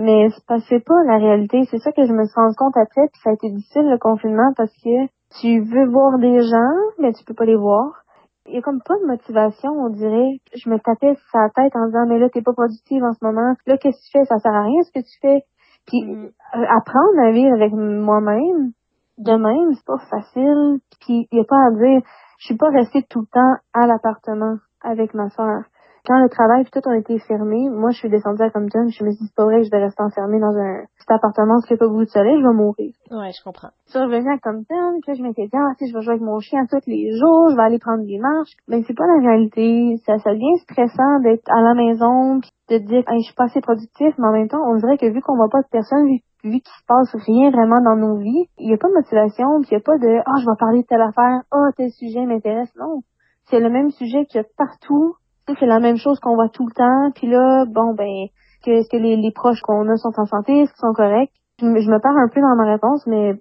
Mais 0.00 0.28
c'est 0.30 0.46
pas, 0.46 0.58
c'est 0.68 0.84
pas 0.84 1.02
la 1.04 1.18
réalité. 1.18 1.64
C'est 1.70 1.78
ça 1.78 1.92
que 1.92 2.06
je 2.06 2.12
me 2.12 2.24
suis 2.24 2.34
rendu 2.40 2.56
compte 2.56 2.76
après, 2.76 3.08
puis 3.12 3.20
ça 3.22 3.30
a 3.30 3.32
été 3.34 3.50
difficile, 3.50 3.90
le 3.90 3.98
confinement, 3.98 4.52
parce 4.56 4.72
que 4.82 5.06
tu 5.40 5.60
veux 5.60 5.86
voir 5.90 6.18
des 6.18 6.40
gens, 6.42 6.76
mais 6.98 7.12
tu 7.12 7.24
peux 7.24 7.34
pas 7.34 7.44
les 7.44 7.56
voir. 7.56 8.02
Il 8.46 8.54
y 8.54 8.58
a 8.58 8.62
comme 8.62 8.80
pas 8.80 8.96
de 8.98 9.06
motivation, 9.06 9.70
on 9.72 9.90
dirait. 9.90 10.38
Je 10.54 10.70
me 10.70 10.78
tapais 10.78 11.14
sur 11.14 11.38
la 11.38 11.50
tête 11.50 11.74
en 11.74 11.86
disant, 11.86 12.06
mais 12.06 12.18
là, 12.18 12.30
t'es 12.30 12.42
pas 12.42 12.52
productive 12.52 13.02
en 13.02 13.12
ce 13.12 13.24
moment. 13.24 13.54
Là, 13.66 13.76
qu'est-ce 13.76 13.98
que 13.98 14.06
tu 14.06 14.18
fais? 14.18 14.24
Ça 14.24 14.38
sert 14.38 14.54
à 14.54 14.62
rien 14.62 14.82
ce 14.82 14.92
que 14.92 15.04
tu 15.04 15.18
fais. 15.20 15.42
Puis 15.86 16.02
Mhm. 16.02 16.30
euh, 16.54 16.64
apprendre 16.76 17.18
à 17.22 17.30
vivre 17.32 17.52
avec 17.54 17.72
moi-même, 17.72 18.72
de 19.18 19.32
même, 19.32 19.74
c'est 19.74 19.86
pas 19.86 19.98
facile. 20.10 20.78
Puis 21.00 21.26
il 21.32 21.38
y 21.38 21.40
a 21.40 21.44
pas 21.44 21.66
à 21.66 21.70
dire, 21.70 22.02
je 22.38 22.46
suis 22.46 22.56
pas 22.56 22.70
restée 22.70 23.02
tout 23.10 23.20
le 23.20 23.26
temps 23.32 23.54
à 23.74 23.86
l'appartement 23.86 24.56
avec 24.82 25.14
ma 25.14 25.28
soeur. 25.30 25.64
Quand 26.06 26.22
le 26.22 26.28
travail 26.28 26.62
puis 26.62 26.70
tout 26.70 26.88
ont 26.88 26.94
été 26.94 27.18
fermés, 27.18 27.68
moi 27.68 27.90
je 27.90 27.98
suis 27.98 28.08
descendue 28.08 28.42
à 28.42 28.50
Compton, 28.50 28.86
je 28.88 29.04
me 29.04 29.10
suis 29.10 29.18
dit 29.18 29.26
c'est 29.26 29.34
pas 29.34 29.44
vrai 29.44 29.58
que 29.58 29.64
je 29.64 29.70
vais 29.70 29.82
rester 29.82 30.02
enfermée 30.02 30.38
dans 30.38 30.54
un 30.54 30.86
petit 30.98 31.12
appartement 31.12 31.58
n'y 31.58 31.74
a 31.74 31.76
pas 31.76 31.88
beaucoup 31.88 32.04
de 32.04 32.14
soleil, 32.14 32.38
je 32.40 32.46
vais 32.46 32.54
mourir. 32.54 32.94
Ouais, 33.10 33.30
je 33.34 33.42
comprends. 33.42 33.70
Je 33.86 33.90
suis 33.90 33.98
revenue 33.98 34.30
à 34.30 34.38
Compton, 34.38 35.00
puis 35.02 35.10
là, 35.10 35.14
je 35.18 35.22
m'étais 35.22 35.46
dit, 35.46 35.58
ah, 35.58 35.74
si 35.78 35.88
je 35.88 35.94
vais 35.94 36.02
jouer 36.02 36.14
avec 36.14 36.22
mon 36.22 36.38
chien 36.38 36.66
tous 36.70 36.86
les 36.86 37.10
jours, 37.18 37.50
je 37.50 37.56
vais 37.56 37.62
aller 37.62 37.78
prendre 37.78 38.04
des 38.06 38.18
marches. 38.18 38.54
Ben, 38.68 38.82
c'est 38.86 38.96
pas 38.96 39.06
la 39.06 39.18
réalité. 39.18 39.96
Ça, 40.06 40.18
ça 40.18 40.30
devient 40.30 40.58
stressant 40.62 41.20
d'être 41.20 41.48
à 41.50 41.60
la 41.60 41.74
maison, 41.74 42.40
puis 42.40 42.50
de 42.70 42.78
dire, 42.78 43.02
hey, 43.08 43.20
je 43.20 43.26
suis 43.26 43.34
pas 43.34 43.44
assez 43.44 43.60
productif, 43.60 44.14
mais 44.18 44.28
en 44.28 44.32
même 44.32 44.48
temps, 44.48 44.62
on 44.62 44.76
dirait 44.76 44.98
que 44.98 45.06
vu 45.06 45.20
qu'on 45.20 45.36
voit 45.36 45.50
pas 45.50 45.62
de 45.62 45.70
personne, 45.70 46.06
vu, 46.06 46.20
vu 46.44 46.60
qu'il 46.62 46.76
se 46.78 46.86
passe 46.86 47.14
rien 47.26 47.50
vraiment 47.50 47.80
dans 47.80 47.96
nos 47.96 48.18
vies, 48.18 48.46
il 48.58 48.70
y 48.70 48.74
a 48.74 48.78
pas 48.78 48.88
de 48.88 48.94
motivation, 48.94 49.60
puis 49.60 49.70
il 49.70 49.74
y 49.74 49.76
a 49.76 49.84
pas 49.84 49.98
de, 49.98 50.22
ah, 50.24 50.38
je 50.38 50.46
vais 50.46 50.58
parler 50.58 50.82
de 50.82 50.86
telle 50.86 51.02
affaire, 51.02 51.42
ah, 51.50 51.70
tel 51.76 51.90
sujet 51.90 52.26
m'intéresse. 52.26 52.70
Non. 52.78 53.02
C'est 53.50 53.60
le 53.60 53.70
même 53.70 53.90
sujet 53.90 54.26
qu'il 54.26 54.40
y 54.40 54.44
a 54.44 54.46
partout. 54.56 55.14
Sais, 55.46 55.54
C'est 55.60 55.66
la 55.66 55.80
même 55.80 55.96
chose 55.96 56.18
qu'on 56.20 56.34
voit 56.34 56.48
tout 56.48 56.66
le 56.66 56.74
temps, 56.74 57.10
puis 57.14 57.28
là, 57.28 57.64
bon, 57.66 57.94
ben, 57.94 58.26
que, 58.64 58.70
est-ce 58.70 58.88
que 58.88 58.96
les, 58.96 59.16
les 59.16 59.32
proches 59.32 59.60
qu'on 59.62 59.88
a 59.88 59.96
sont 59.96 60.12
en 60.16 60.26
santé, 60.26 60.60
est-ce 60.60 60.72
qu'ils 60.72 60.80
sont 60.80 60.94
corrects? 60.94 61.30
je 61.60 61.66
me, 61.66 61.80
je 61.80 61.90
me 61.90 61.98
perds 62.00 62.16
un 62.16 62.28
peu 62.28 62.40
dans 62.40 62.56
ma 62.56 62.72
réponse, 62.72 63.06
mais 63.06 63.32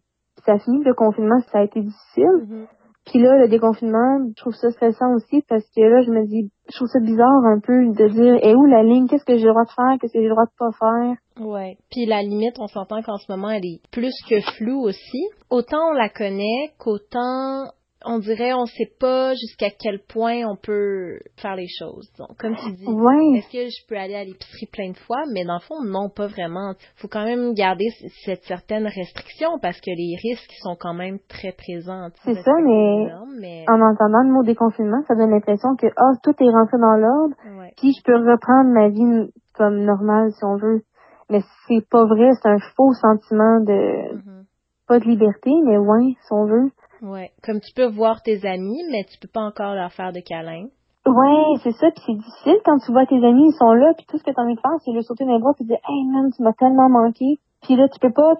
ça 0.45 0.57
finit 0.59 0.83
le 0.83 0.93
confinement, 0.93 1.39
ça 1.51 1.59
a 1.59 1.63
été 1.63 1.81
difficile. 1.81 2.47
Mhm. 2.47 2.67
Puis 3.05 3.19
là, 3.21 3.37
le 3.37 3.47
déconfinement, 3.47 4.17
je 4.29 4.41
trouve 4.41 4.55
ça 4.55 4.71
stressant 4.71 5.13
aussi 5.13 5.43
parce 5.47 5.63
que 5.75 5.81
là, 5.81 6.01
je 6.01 6.09
me 6.09 6.25
dis, 6.25 6.49
je 6.71 6.75
trouve 6.75 6.87
ça 6.87 6.99
bizarre 6.99 7.45
un 7.45 7.59
peu 7.59 7.85
de 7.85 8.07
dire, 8.07 8.35
et 8.41 8.55
où 8.55 8.65
la 8.65 8.81
ligne, 8.81 9.07
qu'est-ce 9.07 9.25
que 9.25 9.37
j'ai 9.37 9.45
le 9.45 9.51
droit 9.51 9.63
de 9.63 9.69
faire, 9.69 9.97
qu'est-ce 10.01 10.13
que 10.13 10.19
j'ai 10.19 10.27
le 10.27 10.33
droit 10.33 10.45
de 10.45 10.57
pas 10.57 10.71
faire? 10.71 11.45
Ouais. 11.45 11.77
Puis 11.91 12.07
la 12.07 12.23
limite, 12.23 12.55
on 12.59 12.65
s'entend 12.65 13.03
qu'en 13.03 13.17
ce 13.17 13.31
moment, 13.31 13.51
elle 13.51 13.65
est 13.65 13.81
plus 13.91 14.15
que 14.27 14.41
floue 14.57 14.81
aussi. 14.81 15.27
Autant 15.51 15.89
on 15.91 15.93
la 15.93 16.09
connaît 16.09 16.73
qu'autant 16.79 17.65
on 18.05 18.19
dirait 18.19 18.53
on 18.53 18.65
sait 18.65 18.91
pas 18.99 19.33
jusqu'à 19.33 19.69
quel 19.69 19.99
point 19.99 20.45
on 20.45 20.55
peut 20.55 21.19
faire 21.37 21.55
les 21.55 21.67
choses. 21.67 22.09
Donc, 22.17 22.37
comme 22.39 22.55
tu 22.55 22.71
dis, 22.73 22.85
est-ce 22.85 23.51
que 23.51 23.67
je 23.69 23.87
peux 23.87 23.97
aller 23.97 24.15
à 24.15 24.23
l'épicerie 24.23 24.67
plein 24.71 24.91
de 24.91 24.97
fois? 24.97 25.23
Mais 25.33 25.43
dans 25.43 25.55
le 25.55 25.61
fond, 25.61 25.83
non, 25.83 26.09
pas 26.09 26.27
vraiment. 26.27 26.73
faut 26.95 27.07
quand 27.07 27.25
même 27.25 27.53
garder 27.53 27.85
cette 28.25 28.43
certaine 28.43 28.87
restriction 28.87 29.59
parce 29.61 29.79
que 29.81 29.91
les 29.91 30.15
risques 30.21 30.53
sont 30.61 30.75
quand 30.79 30.93
même 30.93 31.19
très 31.27 31.51
présents. 31.51 32.09
C'est 32.23 32.35
ça, 32.35 32.51
mais, 32.63 33.65
en 33.67 33.81
entendant 33.81 34.23
le 34.23 34.33
mot 34.33 34.43
déconfinement, 34.43 35.01
ça 35.07 35.15
donne 35.15 35.31
l'impression 35.31 35.75
que 35.75 35.87
oh, 35.87 36.13
tout 36.23 36.35
est 36.39 36.49
rentré 36.49 36.77
dans 36.79 36.97
l'ordre, 36.97 37.35
puis 37.77 37.93
je 37.93 38.03
peux 38.03 38.17
reprendre 38.17 38.71
ma 38.71 38.89
vie 38.89 39.31
comme 39.55 39.83
normale 39.83 40.31
si 40.31 40.43
on 40.43 40.57
veut. 40.57 40.81
Mais 41.29 41.41
c'est 41.67 41.87
pas 41.89 42.05
vrai, 42.05 42.29
c'est 42.41 42.49
un 42.49 42.59
faux 42.75 42.93
sentiment 42.93 43.59
de 43.59 44.13
mm-hmm. 44.13 44.43
pas 44.87 44.99
de 44.99 45.05
liberté, 45.05 45.49
mais 45.65 45.77
ouais, 45.77 46.13
si 46.21 46.31
on 46.31 46.45
veut. 46.45 46.71
Ouais, 47.05 47.29
comme 47.43 47.59
tu 47.59 47.71
peux 47.75 47.85
voir 47.85 48.23
tes 48.23 48.47
amis, 48.47 48.81
mais 48.91 49.03
tu 49.03 49.19
peux 49.19 49.27
pas 49.31 49.41
encore 49.41 49.75
leur 49.75 49.91
faire 49.91 50.11
de 50.11 50.21
câlins. 50.21 50.67
Ouais, 51.05 51.59
c'est 51.61 51.73
ça, 51.73 51.91
puis 51.91 52.01
c'est 52.07 52.15
difficile 52.15 52.57
quand 52.65 52.79
tu 52.79 52.91
vois 52.91 53.05
tes 53.05 53.23
amis, 53.23 53.45
ils 53.45 53.57
sont 53.59 53.73
là, 53.73 53.93
puis 53.95 54.07
tout 54.09 54.17
ce 54.17 54.23
que 54.23 54.31
tu 54.31 54.39
as 54.39 54.43
envie 54.43 54.55
de 54.55 54.59
faire, 54.59 54.73
c'est 54.83 54.91
le 54.91 55.03
sauter 55.03 55.23
dans 55.23 55.33
les 55.33 55.39
bras, 55.39 55.53
puis 55.53 55.65
dire 55.65 55.77
Hey 55.87 56.03
man, 56.07 56.31
tu 56.35 56.41
m'as 56.41 56.53
tellement 56.53 56.89
manqué. 56.89 57.37
Puis 57.61 57.75
là, 57.75 57.87
tu 57.89 57.99
peux 57.99 58.11
pas. 58.11 58.33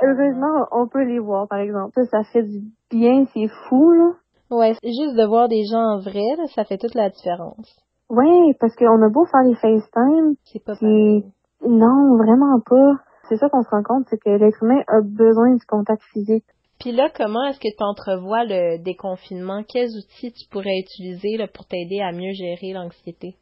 heureusement, 0.00 0.66
on 0.70 0.86
peut 0.86 1.02
les 1.02 1.18
voir, 1.18 1.48
par 1.48 1.58
exemple. 1.58 1.90
Ça, 1.94 2.04
ça 2.06 2.22
fait 2.32 2.44
du 2.44 2.62
bien, 2.90 3.24
c'est 3.34 3.48
fou, 3.68 3.90
là. 3.90 4.12
Ouais, 4.52 4.74
juste 4.84 5.16
de 5.16 5.26
voir 5.26 5.48
des 5.48 5.64
gens 5.64 5.96
en 5.96 5.98
vrai, 5.98 6.36
là, 6.38 6.46
ça 6.54 6.64
fait 6.64 6.78
toute 6.78 6.94
la 6.94 7.10
différence. 7.10 7.74
Ouais, 8.08 8.54
parce 8.60 8.76
qu'on 8.76 9.02
a 9.02 9.08
beau 9.08 9.24
faire 9.24 9.42
les 9.42 9.54
FaceTime. 9.54 10.34
C'est 10.44 10.62
pas 10.62 10.76
pareil. 10.76 11.24
Non, 11.66 12.16
vraiment 12.18 12.60
pas. 12.60 12.92
C'est 13.28 13.36
ça 13.36 13.48
qu'on 13.48 13.62
se 13.62 13.70
rend 13.70 13.82
compte, 13.82 14.06
c'est 14.10 14.18
que 14.18 14.30
l'être 14.30 14.62
humain 14.62 14.82
a 14.86 15.00
besoin 15.00 15.54
du 15.54 15.64
contact 15.66 16.02
physique. 16.12 16.44
Puis 16.82 16.90
là, 16.90 17.08
comment 17.14 17.44
est-ce 17.44 17.60
que 17.60 17.70
tu 17.70 17.84
entrevois 17.84 18.42
le 18.42 18.82
déconfinement? 18.82 19.62
Quels 19.62 19.90
outils 19.96 20.32
tu 20.32 20.48
pourrais 20.50 20.80
utiliser 20.80 21.36
là, 21.36 21.46
pour 21.46 21.64
t'aider 21.64 22.00
à 22.00 22.10
mieux 22.10 22.32
gérer 22.32 22.72
l'anxiété? 22.72 23.36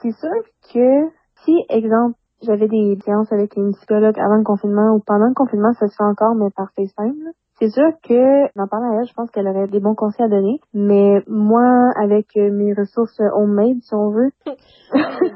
C'est 0.00 0.12
sûr 0.12 0.32
que 0.72 1.10
si, 1.44 1.52
exemple, 1.68 2.16
j'avais 2.42 2.68
des 2.68 2.96
séances 3.04 3.30
avec 3.30 3.54
une 3.56 3.72
psychologue 3.72 4.18
avant 4.18 4.36
le 4.36 4.44
confinement 4.44 4.94
ou 4.94 5.02
pendant 5.06 5.26
le 5.26 5.34
confinement, 5.34 5.74
ça 5.74 5.88
se 5.88 5.94
fait 5.94 6.04
encore, 6.04 6.34
mais 6.36 6.48
par 6.56 6.72
FaceTime. 6.74 7.32
C'est 7.58 7.68
sûr 7.68 7.92
que, 8.02 8.46
en 8.58 8.66
parlant 8.66 8.96
à 8.96 9.00
elle, 9.02 9.08
je 9.08 9.12
pense 9.12 9.30
qu'elle 9.30 9.48
aurait 9.48 9.68
des 9.68 9.80
bons 9.80 9.94
conseils 9.94 10.24
à 10.24 10.28
donner. 10.28 10.58
Mais 10.72 11.20
moi, 11.26 11.90
avec 12.02 12.34
mes 12.34 12.72
ressources 12.72 13.20
homemade, 13.34 13.76
si 13.82 13.94
on 13.94 14.08
veut. 14.08 14.30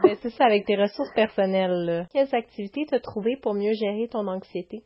Ben, 0.02 0.16
c'est 0.22 0.30
ça, 0.30 0.46
avec 0.46 0.64
tes 0.64 0.76
ressources 0.76 1.12
personnelles. 1.12 2.06
Quelles 2.10 2.34
activités 2.34 2.86
t'as 2.88 3.00
trouvé 3.00 3.36
pour 3.36 3.52
mieux 3.52 3.72
gérer 3.72 4.08
ton 4.10 4.26
anxiété? 4.28 4.82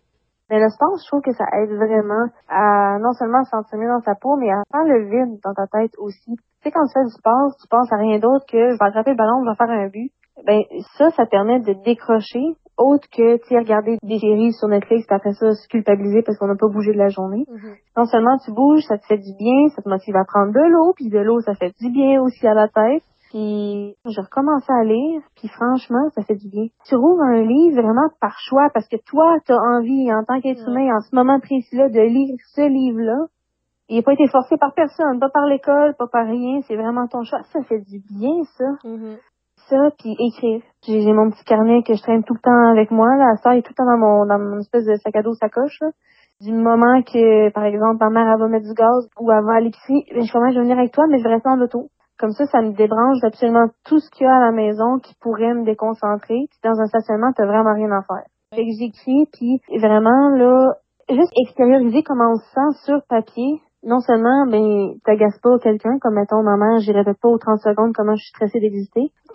Mais 0.51 0.61
le 0.61 0.69
sport, 0.69 0.97
je 1.01 1.07
trouve 1.09 1.23
que 1.23 1.33
ça 1.33 1.45
aide 1.57 1.73
vraiment 1.73 2.29
à 2.49 2.99
non 2.99 3.13
seulement 3.13 3.45
se 3.45 3.51
sentir 3.51 3.79
mieux 3.79 3.89
dans 3.89 4.03
sa 4.03 4.15
peau, 4.15 4.37
mais 4.37 4.51
à 4.51 4.63
faire 4.71 4.85
le 4.85 5.05
vide 5.09 5.41
dans 5.43 5.55
ta 5.55 5.67
tête 5.67 5.93
aussi. 5.99 6.37
Tu 6.37 6.63
sais, 6.63 6.71
quand 6.71 6.87
tu 6.87 6.93
fais 6.93 7.05
du 7.05 7.11
sport, 7.11 7.57
tu 7.61 7.69
penses 7.69 7.93
à 7.93 7.97
rien 7.97 8.19
d'autre 8.19 8.45
que 8.47 8.73
je 8.73 8.79
vais 8.79 8.87
attraper 8.87 9.11
le 9.13 9.17
ballon, 9.17 9.43
je 9.45 9.51
vais 9.51 9.57
faire 9.57 9.71
un 9.71 9.89
but. 9.89 10.13
Ben, 10.47 10.63
ça, 10.99 11.11
ça 11.11 11.27
permet 11.27 11.61
de 11.61 11.73
décrocher, 11.85 12.57
autre 12.77 13.07
que, 13.09 13.37
tu 13.47 13.57
regarder 13.57 13.99
des 14.03 14.19
séries 14.19 14.53
sur 14.53 14.69
Netflix, 14.69 15.07
puis 15.07 15.15
après 15.15 15.33
ça, 15.33 15.53
se 15.53 15.69
culpabiliser 15.69 16.23
parce 16.23 16.37
qu'on 16.39 16.49
n'a 16.49 16.57
pas 16.57 16.69
bougé 16.69 16.93
de 16.93 16.99
la 16.99 17.09
journée. 17.09 17.45
Mm-hmm. 17.49 17.77
Non 17.97 18.05
seulement 18.05 18.37
tu 18.45 18.53
bouges, 18.53 18.83
ça 18.89 18.99
te 18.99 19.07
fait 19.07 19.19
du 19.19 19.33
bien, 19.39 19.69
ça 19.75 19.83
te 19.83 19.89
motive 19.89 20.17
à 20.17 20.25
prendre 20.25 20.53
de 20.53 20.69
l'eau, 20.69 20.93
puis 20.95 21.09
de 21.09 21.19
l'eau, 21.19 21.41
ça 21.41 21.55
fait 21.55 21.73
du 21.81 21.91
bien 21.91 22.21
aussi 22.21 22.47
à 22.47 22.55
la 22.55 22.69
tête. 22.69 23.03
Puis 23.35 23.97
j'ai 24.07 24.21
recommencé 24.21 24.73
à 24.73 24.85
lire, 24.85 25.21
puis 25.35 25.49
franchement, 25.49 26.09
ça 26.15 26.23
fait 26.23 26.37
du 26.37 26.49
bien. 26.49 26.67
Tu 26.87 26.95
rouvres 26.95 27.25
un 27.25 27.43
livre 27.43 27.83
vraiment 27.83 28.07
par 28.21 28.39
choix 28.39 28.71
parce 28.73 28.87
que 28.87 28.95
toi, 29.05 29.39
tu 29.45 29.51
as 29.51 29.59
envie, 29.59 30.13
en 30.15 30.23
tant 30.23 30.41
qu'être 30.41 30.63
humain, 30.69 30.95
en 30.95 31.01
ce 31.01 31.13
moment 31.13 31.41
précis-là, 31.41 31.89
de 31.89 31.99
lire 31.99 32.37
ce 32.55 32.61
livre-là. 32.61 33.27
Il 33.89 33.97
n'a 33.97 34.03
pas 34.03 34.13
été 34.13 34.29
forcé 34.29 34.57
par 34.57 34.73
personne, 34.73 35.19
pas 35.19 35.31
par 35.31 35.47
l'école, 35.47 35.97
pas 35.99 36.07
par 36.07 36.27
rien. 36.27 36.61
C'est 36.69 36.77
vraiment 36.77 37.09
ton 37.09 37.25
choix. 37.25 37.43
Ça 37.53 37.61
fait 37.65 37.81
du 37.81 37.99
bien, 38.09 38.45
ça. 38.57 38.71
Mm-hmm. 38.85 39.19
Ça, 39.69 39.91
puis 39.99 40.15
écrire. 40.17 40.63
J'ai 40.87 41.13
mon 41.13 41.29
petit 41.31 41.43
carnet 41.43 41.83
que 41.83 41.95
je 41.95 42.03
traîne 42.03 42.23
tout 42.23 42.35
le 42.35 42.41
temps 42.41 42.71
avec 42.71 42.93
moi. 42.93 43.17
Là. 43.17 43.35
Ça 43.43 43.57
est 43.57 43.63
tout 43.63 43.73
le 43.73 43.75
temps 43.75 43.91
dans 43.91 43.99
mon, 43.99 44.27
dans 44.27 44.39
mon 44.39 44.61
espèce 44.61 44.87
de 44.87 44.95
sac 44.95 45.17
à 45.17 45.23
dos 45.23 45.35
sacoche. 45.35 45.81
Là. 45.81 45.89
Du 46.41 46.53
moment 46.53 47.03
que, 47.03 47.51
par 47.51 47.65
exemple, 47.65 47.97
ma 47.99 48.11
mère 48.11 48.33
elle 48.33 48.41
va 48.41 48.47
mettre 48.47 48.67
du 48.67 48.75
gaz 48.75 49.09
ou 49.19 49.33
elle 49.33 49.45
va 49.45 49.55
à 49.55 49.61
l'épicerie, 49.61 50.05
ben, 50.15 50.23
je 50.23 50.33
commence, 50.33 50.53
je 50.53 50.59
vais 50.59 50.65
venir 50.65 50.79
avec 50.79 50.93
toi, 50.93 51.07
mais 51.09 51.19
je 51.19 51.25
vais 51.25 51.35
rester 51.35 51.49
en 51.49 51.61
auto. 51.61 51.91
Comme 52.19 52.33
ça, 52.33 52.47
ça 52.47 52.63
me 52.63 52.73
débranche 52.73 53.19
absolument 53.25 53.69
tout 53.85 53.99
ce 53.99 54.09
qu'il 54.11 54.25
y 54.25 54.29
a 54.29 54.37
à 54.37 54.47
la 54.47 54.53
maison 54.53 54.99
qui 54.99 55.15
pourrait 55.21 55.55
me 55.55 55.65
déconcentrer. 55.65 56.47
Puis 56.49 56.61
dans 56.63 56.79
un 56.81 56.87
stationnement, 56.87 57.33
t'as 57.35 57.47
vraiment 57.47 57.75
rien 57.75 57.91
à 57.91 58.03
faire. 58.03 58.27
Fait 58.55 58.63
que 58.63 58.71
j'écris, 58.79 59.27
puis 59.33 59.61
vraiment, 59.81 60.31
là, 60.31 60.75
juste 61.09 61.33
extérioriser 61.37 62.03
comment 62.03 62.33
on 62.33 62.37
se 62.37 62.51
sent 62.55 62.85
sur 62.87 63.03
papier. 63.09 63.61
Non 63.83 64.01
seulement, 64.01 64.47
ben, 64.47 64.95
t'agaces 65.05 65.39
pas 65.41 65.59
quelqu'un, 65.59 65.99
comme 66.01 66.15
mettons 66.15 66.43
ma 66.43 66.57
mère, 66.57 66.79
j'y 66.79 66.93
répète 66.93 67.19
pas 67.21 67.29
aux 67.29 67.39
30 67.39 67.59
secondes 67.61 67.93
comment 67.95 68.15
je 68.15 68.23
suis 68.23 68.31
stressée 68.31 68.61
d'exister. 68.61 69.11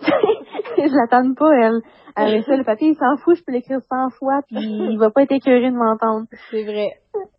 je 0.76 0.96
l'attends 0.96 1.34
pas, 1.34 1.50
elle. 1.52 1.80
Elle 2.16 2.42
fait 2.42 2.56
le 2.56 2.64
papier, 2.64 2.88
il 2.88 2.96
s'en 2.96 3.16
fout, 3.22 3.36
je 3.36 3.44
peux 3.44 3.52
l'écrire 3.52 3.80
100 3.88 4.10
fois, 4.18 4.40
puis 4.48 4.58
il 4.58 4.98
va 4.98 5.10
pas 5.10 5.22
être 5.22 5.32
écœuré 5.32 5.70
de 5.70 5.76
m'entendre. 5.76 6.26
C'est 6.50 6.64
vrai. 6.64 6.94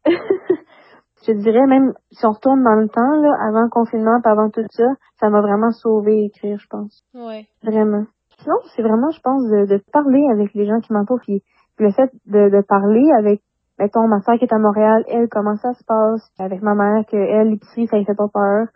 je 1.27 1.33
dirais 1.33 1.65
même 1.67 1.93
si 2.11 2.25
on 2.25 2.31
retourne 2.31 2.63
dans 2.63 2.75
le 2.75 2.89
temps 2.89 3.15
là, 3.21 3.33
avant 3.47 3.63
le 3.63 3.69
confinement, 3.69 4.19
puis 4.21 4.31
avant 4.31 4.49
tout 4.49 4.65
ça, 4.71 4.87
ça 5.19 5.29
m'a 5.29 5.41
vraiment 5.41 5.71
sauvé 5.71 6.25
écrire, 6.25 6.57
je 6.57 6.67
pense. 6.67 7.03
Ouais. 7.13 7.45
Vraiment. 7.63 8.05
Sinon, 8.39 8.55
c'est 8.75 8.81
vraiment, 8.81 9.11
je 9.11 9.21
pense, 9.21 9.43
de, 9.43 9.81
parler 9.93 10.25
avec 10.31 10.53
les 10.55 10.65
gens 10.65 10.79
qui 10.79 10.93
m'entourent, 10.93 11.21
puis 11.21 11.43
le 11.77 11.91
fait 11.91 12.11
de, 12.25 12.49
de 12.49 12.61
parler 12.61 13.11
avec, 13.17 13.41
mettons, 13.77 14.07
ma 14.07 14.21
soeur 14.21 14.37
qui 14.37 14.45
est 14.45 14.53
à 14.53 14.57
Montréal, 14.57 15.03
elle, 15.07 15.29
comment 15.29 15.55
ça 15.57 15.73
se 15.73 15.83
passe, 15.83 16.27
avec 16.39 16.61
ma 16.61 16.73
mère, 16.73 17.05
que 17.05 17.17
elle, 17.17 17.49
l'épicerie, 17.49 17.87
ça 17.87 17.97
lui 17.97 18.05
fait 18.05 18.15
pas 18.15 18.27
peur. 18.27 18.67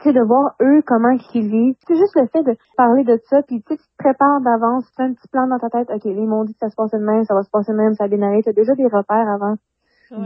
Tu 0.00 0.10
sais, 0.10 0.12
de 0.12 0.26
voir 0.26 0.56
eux 0.60 0.82
comment 0.84 1.16
ils 1.34 1.48
vivent. 1.48 1.76
C'est 1.86 1.96
juste 1.96 2.16
le 2.16 2.26
fait 2.26 2.42
de 2.42 2.56
parler 2.76 3.04
de 3.04 3.18
ça, 3.30 3.42
puis 3.42 3.62
tu 3.62 3.76
te 3.76 3.82
prépares 3.96 4.40
d'avance, 4.42 4.84
tu 4.88 4.94
fais 4.96 5.04
un 5.04 5.14
petit 5.14 5.28
plan 5.28 5.46
dans 5.46 5.58
ta 5.58 5.70
tête, 5.70 5.88
ok, 5.88 6.04
ils 6.04 6.28
m'ont 6.28 6.44
dit 6.44 6.52
que 6.52 6.58
ça 6.58 6.68
se 6.68 6.76
passe 6.76 6.90
de 6.90 6.98
même, 6.98 7.24
ça 7.24 7.34
va 7.34 7.42
se 7.42 7.50
passer 7.50 7.72
de 7.72 7.78
même, 7.78 7.94
ça 7.94 8.04
a 8.04 8.08
bien 8.08 8.20
allé, 8.20 8.42
t'as 8.42 8.52
déjà 8.52 8.74
des 8.74 8.86
repères 8.86 9.28
avant 9.28 9.54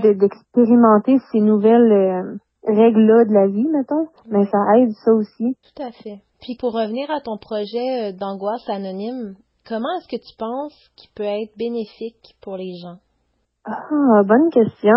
d'expérimenter 0.02 1.18
ces 1.30 1.40
nouvelles 1.40 1.92
euh, 1.92 2.36
règles-là 2.64 3.24
de 3.24 3.32
la 3.32 3.46
vie, 3.46 3.68
mettons. 3.68 4.08
Mais 4.26 4.44
ça 4.46 4.58
aide 4.76 4.92
ça 5.04 5.12
aussi. 5.12 5.56
Tout 5.62 5.82
à 5.82 5.90
fait. 5.92 6.20
Puis 6.40 6.56
pour 6.58 6.72
revenir 6.72 7.10
à 7.10 7.20
ton 7.20 7.36
projet 7.36 8.10
euh, 8.10 8.12
d'angoisse 8.12 8.68
anonyme, 8.68 9.34
comment 9.66 9.88
est-ce 9.98 10.08
que 10.08 10.22
tu 10.22 10.36
penses 10.36 10.90
qu'il 10.96 11.10
peut 11.14 11.24
être 11.24 11.56
bénéfique 11.56 12.36
pour 12.40 12.56
les 12.56 12.74
gens? 12.82 12.98
Ah, 13.64 14.22
bonne 14.24 14.50
question. 14.50 14.94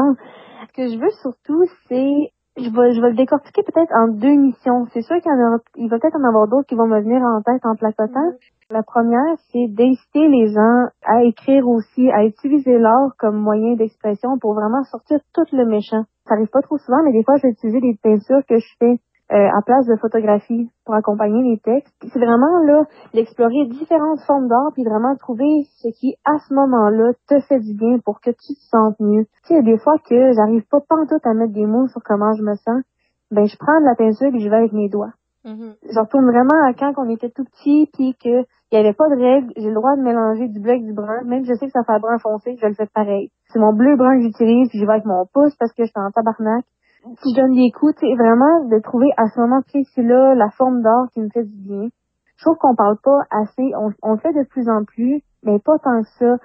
Ce 0.68 0.74
que 0.74 0.88
je 0.88 0.98
veux 0.98 1.12
surtout, 1.22 1.66
c'est 1.90 2.32
je 2.58 2.70
vais, 2.70 2.94
je 2.94 3.02
vais 3.02 3.10
le 3.10 3.16
décortiquer 3.16 3.64
peut-être 3.64 3.92
en 3.94 4.08
deux 4.08 4.36
missions. 4.36 4.86
C'est 4.94 5.02
sûr 5.02 5.16
qu'il 5.22 5.32
y, 5.32 5.88
va 5.88 6.00
peut-être 6.00 6.18
en 6.18 6.28
avoir 6.28 6.48
d'autres 6.48 6.68
qui 6.68 6.76
vont 6.76 6.88
me 6.88 7.00
venir 7.02 7.22
en 7.22 7.42
tête 7.42 7.66
en 7.66 7.76
placotant. 7.76 8.32
Mm. 8.32 8.38
La 8.72 8.84
première, 8.84 9.36
c'est 9.52 9.68
d'inciter 9.68 10.28
les 10.28 10.48
gens 10.48 10.88
à 11.04 11.24
écrire 11.24 11.68
aussi, 11.68 12.10
à 12.12 12.24
utiliser 12.24 12.78
l'art 12.78 13.12
comme 13.20 13.36
moyen 13.36 13.76
d'expression 13.76 14.38
pour 14.40 14.54
vraiment 14.54 14.84
sortir 14.84 15.20
tout 15.34 15.46
le 15.52 15.66
méchant. 15.66 16.04
Ça 16.28 16.36
arrive 16.36 16.48
pas 16.48 16.62
trop 16.62 16.78
souvent, 16.78 17.04
mais 17.04 17.12
des 17.12 17.24
fois, 17.24 17.36
je 17.38 17.44
vais 17.44 17.52
utiliser 17.52 17.82
des 17.82 17.98
peintures 18.02 18.46
que 18.48 18.60
je 18.60 18.76
fais 18.80 19.00
euh, 19.32 19.48
à 19.58 19.62
place 19.66 19.86
de 19.86 19.96
photographie 19.96 20.70
pour 20.86 20.96
accompagner 20.96 21.42
les 21.52 21.58
textes. 21.60 21.94
C'est 22.02 22.20
vraiment 22.20 22.60
là 22.66 22.84
d'explorer 23.14 23.66
différentes 23.68 24.20
formes 24.22 24.48
d'art 24.48 24.72
puis 24.74 24.84
vraiment 24.84 25.16
trouver 25.16 25.68
ce 25.78 25.88
qui 25.88 26.16
à 26.26 26.38
ce 26.40 26.54
moment-là 26.54 27.14
te 27.28 27.40
fait 27.42 27.60
du 27.60 27.74
bien 27.74 28.00
pour 28.04 28.20
que 28.20 28.32
tu 28.32 28.54
te 28.54 28.64
sentes 28.70 29.00
mieux. 29.00 29.24
Tu 29.24 29.48
sais, 29.48 29.54
il 29.54 29.58
y 29.58 29.60
a 29.60 29.74
des 29.74 29.78
fois 29.78 29.96
que 30.00 30.34
j'arrive 30.34 30.66
pas 30.68 30.80
tout 30.82 31.20
à 31.24 31.34
mettre 31.34 31.54
des 31.54 31.66
mots 31.66 31.88
sur 31.88 32.02
comment 32.04 32.34
je 32.34 32.44
me 32.44 32.56
sens, 32.56 32.84
ben 33.32 33.46
je 33.46 33.56
prends 33.58 33.80
de 33.80 33.86
la 33.86 33.96
peinture 33.96 34.36
et 34.36 34.40
je 34.40 34.50
vais 34.50 34.58
avec 34.58 34.74
mes 34.74 34.90
doigts. 34.90 35.14
Mm-hmm. 35.46 35.76
Je 35.90 36.00
retourne 36.00 36.26
vraiment 36.26 36.68
à 36.68 36.74
quand 36.74 36.94
on 36.98 37.10
était 37.10 37.30
tout 37.30 37.46
petit 37.46 37.90
puis 37.94 38.16
que 38.16 38.46
il 38.72 38.80
n'y 38.80 38.86
avait 38.86 38.94
pas 38.94 39.10
de 39.10 39.16
règle. 39.16 39.52
J'ai 39.58 39.68
le 39.68 39.76
droit 39.76 39.96
de 39.98 40.02
mélanger 40.02 40.48
du 40.48 40.60
bleu 40.60 40.72
avec 40.72 40.86
du 40.86 40.94
brun. 40.94 41.24
Même 41.26 41.44
si 41.44 41.52
je 41.52 41.56
sais 41.56 41.66
que 41.66 41.72
ça 41.74 41.84
fait 41.84 42.00
brun 42.00 42.18
foncé, 42.20 42.56
je 42.62 42.66
le 42.66 42.74
fais 42.74 42.88
pareil. 42.94 43.30
C'est 43.52 43.60
mon 43.60 43.74
bleu 43.74 43.98
brun 43.98 44.18
que 44.18 44.24
j'utilise, 44.24 44.70
puis 44.70 44.80
je 44.80 44.86
vais 44.86 44.94
avec 44.94 45.06
mon 45.06 45.26
pouce 45.26 45.56
parce 45.56 45.74
que 45.74 45.84
je 45.84 45.90
suis 45.90 46.00
en 46.00 46.12
tabarnak. 46.12 46.64
Je 47.04 47.36
donne 47.36 47.56
des 47.56 47.72
coups, 47.72 47.96
c'est 48.00 48.16
vraiment 48.16 48.66
de 48.66 48.80
trouver 48.80 49.10
à 49.18 49.28
ce 49.28 49.40
moment 49.40 49.62
précis-là 49.62 50.36
la 50.36 50.50
forme 50.52 50.82
d'or 50.82 51.08
qui 51.14 51.22
me 51.22 51.30
fait 51.30 51.44
du 51.44 51.58
bien. 51.58 51.90
Je 52.38 52.46
trouve 52.46 52.58
qu'on 52.58 52.76
parle 52.76 52.98
pas 53.04 53.22
assez. 53.32 53.72
On, 53.76 53.92
on 54.04 54.14
le 54.14 54.20
fait 54.20 54.34
de 54.34 54.44
plus 54.48 54.70
en 54.70 54.84
plus, 54.84 55.22
mais 55.44 55.60
pas 55.60 55.78
tant 55.80 56.02
que 56.02 56.10
ça. 56.20 56.38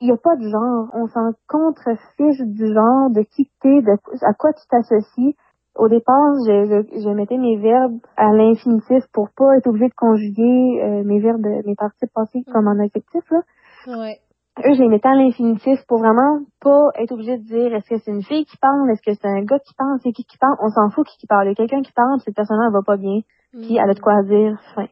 Il 0.00 0.08
n'y 0.08 0.12
a 0.12 0.16
pas 0.16 0.36
de 0.36 0.48
genre. 0.48 0.88
On 0.92 1.06
s'en 1.08 1.32
contrefiche 1.48 2.40
du 2.40 2.72
genre, 2.72 3.10
de 3.10 3.22
qui 3.22 3.50
t'es, 3.60 3.80
de 3.80 3.92
à 4.22 4.34
quoi 4.34 4.52
tu 4.52 4.66
t'associes. 4.68 5.34
Au 5.76 5.88
départ, 5.88 6.34
je, 6.46 6.84
je, 7.02 7.08
mettais 7.10 7.36
mes 7.36 7.56
verbes 7.56 7.98
à 8.16 8.30
l'infinitif 8.32 9.04
pour 9.12 9.30
pas 9.30 9.56
être 9.56 9.66
obligée 9.66 9.88
de 9.88 9.94
conjuguer 9.94 10.82
euh, 10.82 11.02
mes 11.04 11.18
verbes, 11.18 11.44
mes 11.66 11.74
parties 11.74 12.06
passées 12.14 12.44
comme 12.52 12.68
en 12.68 12.78
adjectif. 12.78 13.24
Là. 13.30 13.40
Ouais. 13.88 14.18
Eux, 14.58 14.74
je 14.74 14.82
les 14.82 14.88
mettais 14.88 15.08
à 15.08 15.14
l'infinitif 15.14 15.80
pour 15.88 15.98
vraiment 15.98 16.40
pas 16.60 16.90
être 17.00 17.12
obligé 17.12 17.38
de 17.38 17.42
dire 17.42 17.74
est-ce 17.74 17.88
que 17.88 17.98
c'est 17.98 18.10
une 18.10 18.22
fille 18.22 18.44
qui 18.44 18.56
parle, 18.58 18.90
est-ce 18.90 19.02
que 19.02 19.14
c'est 19.14 19.28
un 19.28 19.42
gars 19.42 19.58
qui 19.58 19.74
parle, 19.74 19.98
c'est 20.02 20.12
qui 20.12 20.24
qui 20.24 20.38
parle. 20.38 20.56
On 20.60 20.68
s'en 20.68 20.90
fout 20.90 21.06
qui 21.06 21.18
qui 21.18 21.26
parle. 21.26 21.46
Il 21.46 21.50
y 21.50 21.52
a 21.52 21.54
quelqu'un 21.54 21.82
qui 21.82 21.92
parle, 21.92 22.20
cette 22.20 22.36
personne-là, 22.36 22.66
elle 22.68 22.72
va 22.72 22.82
pas 22.86 22.96
bien, 22.96 23.20
puis 23.52 23.76
elle 23.76 23.90
a 23.90 23.94
de 23.94 24.00
quoi 24.00 24.22
dire, 24.22 24.58
fin. 24.74 24.86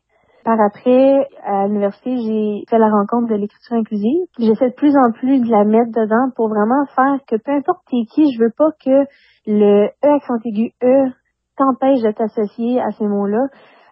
Par 0.45 0.61
après, 0.61 1.29
à 1.45 1.69
l'université, 1.69 2.17
j'ai 2.17 2.65
fait 2.69 2.79
la 2.79 2.91
rencontre 2.91 3.29
de 3.29 3.37
l'écriture 3.37 3.77
inclusive. 3.77 4.27
J'essaie 4.41 4.71
de 4.71 4.75
plus 4.75 4.97
en 4.97 5.13
plus 5.13 5.39
de 5.39 5.49
la 5.49 5.65
mettre 5.65 5.93
dedans 5.93 6.31
pour 6.35 6.49
vraiment 6.49 6.85
faire 6.97 7.21
que 7.29 7.37
peu 7.37 7.53
importe 7.53 7.83
t'es 7.89 8.05
qui, 8.13 8.33
je 8.33 8.43
veux 8.43 8.51
pas 8.51 8.73
que 8.85 9.07
le 9.47 9.87
E 9.87 10.09
accent 10.17 10.39
aigu 10.45 10.73
E 10.83 11.13
t'empêche 11.57 12.03
de 12.03 12.11
t'associer 12.11 12.81
à 12.81 12.91
ces 12.91 13.07
mots-là. 13.07 13.47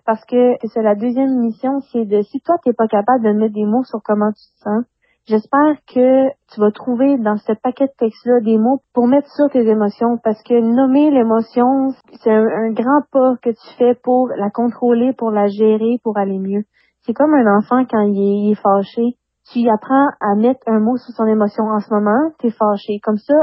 Parce 0.04 0.24
que 0.24 0.54
c'est 0.64 0.82
la 0.82 0.96
deuxième 0.96 1.38
mission, 1.38 1.78
c'est 1.92 2.04
de 2.04 2.22
si 2.22 2.40
toi 2.40 2.56
t'es 2.64 2.72
pas 2.72 2.88
capable 2.88 3.22
de 3.22 3.30
mettre 3.30 3.54
des 3.54 3.66
mots 3.66 3.84
sur 3.84 4.00
comment 4.02 4.32
tu 4.32 4.42
te 4.42 4.62
sens, 4.64 4.84
J'espère 5.26 5.76
que 5.86 6.28
tu 6.52 6.60
vas 6.60 6.72
trouver 6.72 7.18
dans 7.18 7.36
ce 7.36 7.52
paquet 7.52 7.86
de 7.86 7.92
textes-là 7.98 8.40
des 8.40 8.58
mots 8.58 8.80
pour 8.94 9.06
mettre 9.06 9.28
sur 9.28 9.48
tes 9.50 9.66
émotions 9.66 10.18
parce 10.24 10.42
que 10.42 10.60
nommer 10.60 11.10
l'émotion, 11.10 11.90
c'est 12.20 12.32
un, 12.32 12.72
grand 12.72 13.02
pas 13.12 13.36
que 13.42 13.50
tu 13.50 13.76
fais 13.78 13.94
pour 13.94 14.28
la 14.28 14.50
contrôler, 14.50 15.12
pour 15.12 15.30
la 15.30 15.46
gérer, 15.46 16.00
pour 16.02 16.16
aller 16.18 16.38
mieux. 16.38 16.64
C'est 17.02 17.12
comme 17.12 17.34
un 17.34 17.58
enfant 17.58 17.84
quand 17.84 18.00
il 18.00 18.50
est, 18.50 18.54
fâché. 18.54 19.16
Tu 19.52 19.68
apprends 19.68 20.08
à 20.20 20.34
mettre 20.36 20.60
un 20.66 20.80
mot 20.80 20.96
sur 20.96 21.14
son 21.14 21.26
émotion 21.26 21.64
en 21.64 21.80
ce 21.80 21.92
moment, 21.92 22.32
tu 22.38 22.48
es 22.48 22.50
fâché. 22.50 22.98
Comme 23.02 23.18
ça, 23.18 23.34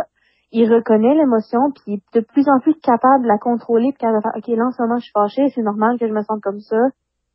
il 0.52 0.72
reconnaît 0.72 1.16
l'émotion, 1.16 1.72
puis 1.72 1.84
il 1.88 1.94
est 1.96 2.20
de 2.20 2.26
plus 2.26 2.48
en 2.50 2.60
plus 2.60 2.76
capable 2.76 3.24
de 3.24 3.28
la 3.28 3.38
contrôler, 3.38 3.92
puis 3.92 4.00
capable 4.00 4.18
de 4.18 4.22
faire, 4.22 4.38
OK, 4.38 4.48
là, 4.48 4.66
en 4.68 4.72
ce 4.72 4.82
moment, 4.82 4.98
je 4.98 5.04
suis 5.04 5.12
fâché, 5.12 5.50
c'est 5.54 5.62
normal 5.62 5.98
que 6.00 6.08
je 6.08 6.14
me 6.14 6.24
sente 6.24 6.42
comme 6.42 6.60
ça. 6.60 6.78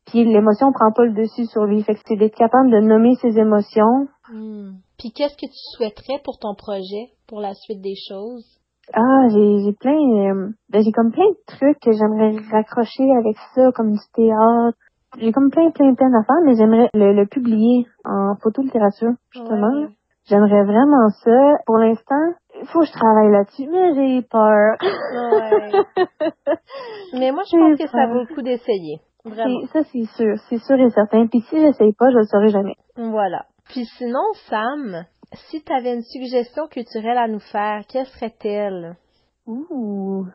Puis 0.05 0.25
l'émotion 0.25 0.71
prend 0.71 0.91
pas 0.91 1.05
le 1.05 1.13
dessus 1.13 1.45
sur 1.45 1.65
lui. 1.65 1.81
Fait 1.83 1.95
que 1.95 2.01
c'est 2.05 2.17
d'être 2.17 2.35
capable 2.35 2.69
de 2.69 2.79
nommer 2.79 3.15
ses 3.15 3.37
émotions. 3.37 4.07
Hmm. 4.29 4.75
Puis 4.97 5.11
qu'est-ce 5.11 5.35
que 5.35 5.47
tu 5.47 5.61
souhaiterais 5.75 6.21
pour 6.23 6.39
ton 6.39 6.55
projet, 6.55 7.11
pour 7.27 7.41
la 7.41 7.53
suite 7.53 7.81
des 7.81 7.95
choses? 8.09 8.45
Ah, 8.93 9.27
j'ai, 9.29 9.63
j'ai 9.63 9.73
plein, 9.73 9.95
euh, 9.95 10.49
ben 10.69 10.83
j'ai 10.83 10.91
comme 10.91 11.11
plein 11.11 11.29
de 11.29 11.37
trucs 11.47 11.79
que 11.79 11.91
j'aimerais 11.91 12.35
raccrocher 12.51 13.09
avec 13.17 13.37
ça, 13.55 13.71
comme 13.73 13.93
du 13.93 14.05
théâtre. 14.13 14.77
J'ai 15.19 15.31
comme 15.31 15.51
plein, 15.51 15.69
plein, 15.71 15.93
plein 15.93 16.09
d'affaires, 16.09 16.41
mais 16.43 16.55
j'aimerais 16.55 16.89
le, 16.93 17.25
publier 17.25 17.85
en 18.03 18.35
photo-littérature, 18.41 19.13
justement. 19.31 19.87
J'aimerais 20.25 20.63
vraiment 20.63 21.09
ça. 21.09 21.57
Pour 21.65 21.77
l'instant, 21.77 22.33
il 22.59 22.67
faut 22.67 22.79
que 22.79 22.87
je 22.87 22.91
travaille 22.93 23.31
là-dessus, 23.31 23.67
mais 23.69 23.93
j'ai 23.93 24.21
peur. 24.23 24.77
Ouais. 24.81 25.83
mais 27.13 27.31
moi, 27.31 27.43
je 27.45 27.57
pense 27.57 27.77
que 27.77 27.87
ça 27.87 28.07
vaut 28.07 28.21
le 28.21 28.33
coup 28.33 28.41
d'essayer. 28.41 28.99
Vraiment. 29.25 29.65
Ça, 29.71 29.83
c'est 29.83 30.05
sûr. 30.17 30.35
C'est 30.49 30.59
sûr 30.59 30.79
et 30.79 30.89
certain. 30.89 31.27
Puis 31.27 31.41
si 31.41 31.59
j'essaye 31.59 31.93
pas, 31.93 32.09
je 32.09 32.17
le 32.17 32.23
saurai 32.23 32.49
jamais. 32.49 32.75
Voilà. 32.95 33.45
Puis 33.69 33.85
sinon, 33.97 34.23
Sam, 34.49 35.05
si 35.49 35.63
tu 35.63 35.73
avais 35.73 35.95
une 35.95 36.03
suggestion 36.03 36.67
culturelle 36.67 37.17
à 37.17 37.27
nous 37.27 37.39
faire, 37.39 37.83
quelle 37.87 38.05
serait-elle? 38.05 38.95
Ouh. 39.47 40.25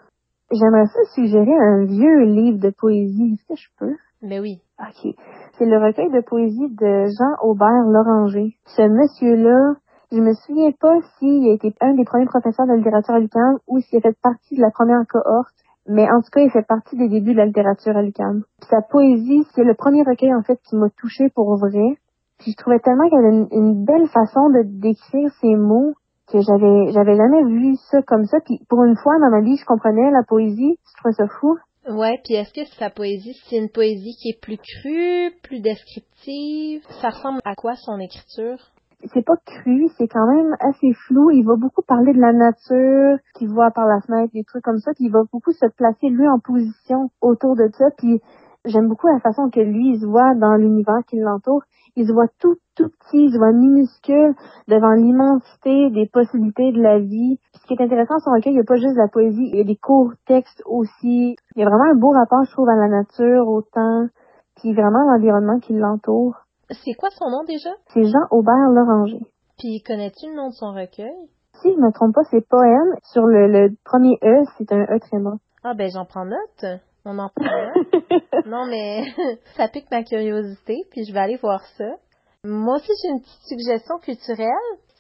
J'aimerais 0.51 0.87
ça 0.87 1.05
suggérer 1.15 1.55
un 1.55 1.85
vieux 1.85 2.25
livre 2.25 2.59
de 2.59 2.71
poésie. 2.71 3.35
Est-ce 3.35 3.47
que 3.47 3.61
je 3.61 3.69
peux? 3.79 3.97
Mais 4.23 4.41
ben 4.41 4.43
oui. 4.43 4.63
OK. 4.81 5.15
C'est 5.59 5.67
le 5.67 5.79
recueil 5.79 6.11
de 6.11 6.21
poésie 6.21 6.75
de 6.75 7.05
Jean 7.07 7.49
Aubert 7.49 7.85
Loranger. 7.87 8.57
Ce 8.65 8.83
monsieur-là, 8.83 9.75
je 10.11 10.19
me 10.19 10.33
souviens 10.33 10.73
pas 10.73 10.97
s'il 11.19 11.49
a 11.51 11.55
été 11.55 11.75
un 11.81 11.95
des 11.95 12.05
premiers 12.05 12.27
professeurs 12.27 12.67
de 12.67 12.75
littérature 12.75 13.15
à 13.15 13.21
l'UQAM 13.21 13.59
ou 13.67 13.79
s'il 13.81 13.99
a 13.99 14.01
fait 14.01 14.19
partie 14.23 14.57
de 14.57 14.63
la 14.63 14.71
première 14.71 15.07
cohorte, 15.07 15.55
mais 15.87 16.05
en 16.11 16.21
tout 16.21 16.31
cas, 16.33 16.41
il 16.41 16.51
fait 16.51 16.67
partie 16.67 16.97
des 16.97 17.09
débuts 17.09 17.33
de 17.33 17.39
la 17.39 17.47
littérature 17.47 17.97
à 17.97 18.03
l'UQAM. 18.03 18.43
Sa 18.71 18.81
poésie, 18.83 19.45
c'est 19.55 19.65
le 19.65 19.75
premier 19.75 20.03
recueil 20.03 20.35
en 20.35 20.43
fait 20.43 20.59
qui 20.69 20.77
m'a 20.77 20.89
touchée 20.91 21.29
pour 21.35 21.57
vrai. 21.57 21.99
Puis 22.39 22.53
je 22.53 22.57
trouvais 22.57 22.79
tellement 22.81 23.09
qu'il 23.09 23.19
avait 23.19 23.47
une, 23.53 23.85
belle 23.85 24.09
façon 24.09 24.49
de 24.51 24.63
décrire 24.65 25.31
ses 25.41 25.55
mots 25.55 25.95
que 26.31 26.41
j'avais 26.41 26.93
j'avais 26.93 27.17
jamais 27.17 27.45
vu 27.45 27.77
ça 27.91 28.03
comme 28.03 28.25
ça. 28.27 28.39
Puis 28.45 28.61
pour 28.69 28.85
une 28.85 28.97
fois 28.97 29.19
dans 29.19 29.31
ma 29.31 29.41
vie, 29.41 29.57
je 29.57 29.65
comprenais 29.65 30.11
la 30.11 30.23
poésie. 30.23 30.79
Je 30.87 30.99
trouvais 30.99 31.15
ça 31.15 31.27
fou. 31.41 31.57
Ouais, 31.89 32.21
puis 32.23 32.35
est-ce 32.35 32.53
que 32.53 32.67
sa 32.79 32.91
poésie, 32.91 33.35
c'est 33.49 33.57
une 33.57 33.71
poésie 33.71 34.15
qui 34.21 34.31
est 34.31 34.41
plus 34.41 34.59
crue, 34.59 35.33
plus 35.43 35.61
descriptive? 35.61 36.83
Ça 37.01 37.09
ressemble 37.09 37.41
à 37.45 37.55
quoi 37.55 37.77
son 37.77 37.99
écriture? 37.99 38.59
c'est 39.15 39.25
pas 39.25 39.37
cru, 39.45 39.89
c'est 39.97 40.09
quand 40.09 40.27
même 40.27 40.57
assez 40.61 40.93
flou. 41.07 41.31
Il 41.31 41.45
va 41.45 41.55
beaucoup 41.57 41.83
parler 41.83 42.13
de 42.13 42.21
la 42.21 42.33
nature, 42.33 43.19
qu'il 43.37 43.49
voit 43.49 43.71
par 43.71 43.87
la 43.87 44.01
fenêtre, 44.01 44.33
des 44.33 44.45
trucs 44.45 44.65
comme 44.65 44.79
ça, 44.79 44.93
puis 44.95 45.05
il 45.05 45.13
va 45.13 45.21
beaucoup 45.33 45.53
se 45.53 45.67
placer 45.77 46.09
lui 46.09 46.29
en 46.29 46.39
position 46.41 47.11
autour 47.21 47.55
de 47.55 47.69
ça. 47.79 47.87
Puis 47.97 48.21
j'aime 48.65 48.89
beaucoup 48.89 49.09
la 49.09 49.21
façon 49.21 49.51
que 49.51 49.61
lui 49.61 49.95
il 49.95 50.01
se 50.01 50.07
voit 50.07 50.35
dans 50.35 50.55
l'univers 50.55 51.03
qui 51.09 51.17
l'entoure. 51.19 51.63
Il 51.97 52.07
se 52.07 52.13
voit 52.13 52.29
tout 52.39 52.57
tout 52.79 52.89
petit, 52.89 53.25
il 53.25 53.33
se 53.33 53.39
voit 53.39 53.53
minuscule 53.53 54.35
devant 54.69 54.93
l'immensité 54.93 55.91
des 55.91 56.07
possibilités 56.07 56.71
de 56.73 56.81
la 56.81 57.01
vie. 57.01 57.39
ce 57.55 57.67
qui 57.67 57.75
est 57.75 57.83
intéressant 57.83 58.19
sur 58.21 58.31
lequel 58.31 58.53
il 58.53 58.57
n'y 58.57 58.63
a 58.63 58.65
pas 58.65 58.77
juste 58.77 58.95
de 58.95 59.01
la 59.01 59.09
poésie, 59.09 59.51
il 59.53 59.59
y 59.59 59.61
a 59.61 59.65
des 59.65 59.77
courts 59.77 60.13
textes 60.27 60.63
aussi. 60.65 61.35
Il 61.57 61.61
y 61.61 61.63
a 61.63 61.69
vraiment 61.69 61.91
un 61.91 61.99
beau 61.99 62.11
rapport, 62.11 62.45
je 62.45 62.53
trouve, 62.53 62.69
à 62.69 62.77
la 62.77 62.89
nature, 62.89 63.49
au 63.49 63.63
temps, 63.63 64.07
puis 64.57 64.73
vraiment 64.75 65.03
l'environnement 65.11 65.59
qui 65.59 65.73
l'entoure. 65.73 66.37
C'est 66.71 66.95
quoi 66.95 67.11
son 67.11 67.31
nom 67.31 67.45
déjà? 67.45 67.71
C'est 67.89 68.05
Jean 68.05 68.27
Aubert 68.31 68.71
Loranger. 68.71 69.21
Puis 69.59 69.83
connais-tu 69.83 70.29
le 70.29 70.37
nom 70.37 70.49
de 70.49 70.55
son 70.55 70.73
recueil? 70.73 71.29
Si 71.61 71.73
je 71.73 71.81
me 71.81 71.91
trompe 71.93 72.15
pas, 72.15 72.23
c'est 72.31 72.47
Poème. 72.47 72.95
Sur 73.03 73.27
le, 73.27 73.71
premier 73.85 74.19
E, 74.23 74.45
c'est 74.57 74.71
un 74.73 74.85
E 74.85 75.01
très 75.01 75.19
mort. 75.19 75.39
Ah 75.65 75.75
ben 75.75 75.91
j'en 75.93 76.05
prends 76.05 76.25
note. 76.25 76.81
On 77.11 77.19
en 77.19 77.31
note. 77.39 78.45
non 78.47 78.67
mais 78.67 79.03
ça 79.57 79.67
pique 79.69 79.91
ma 79.91 80.03
curiosité, 80.03 80.77
puis 80.91 81.07
je 81.07 81.13
vais 81.15 81.21
aller 81.21 81.39
voir 81.39 81.65
ça. 81.79 81.87
Moi 82.45 82.77
aussi 82.77 82.93
j'ai 83.03 83.09
une 83.09 83.23
petite 83.23 83.49
suggestion 83.49 83.99
culturelle. 83.99 84.49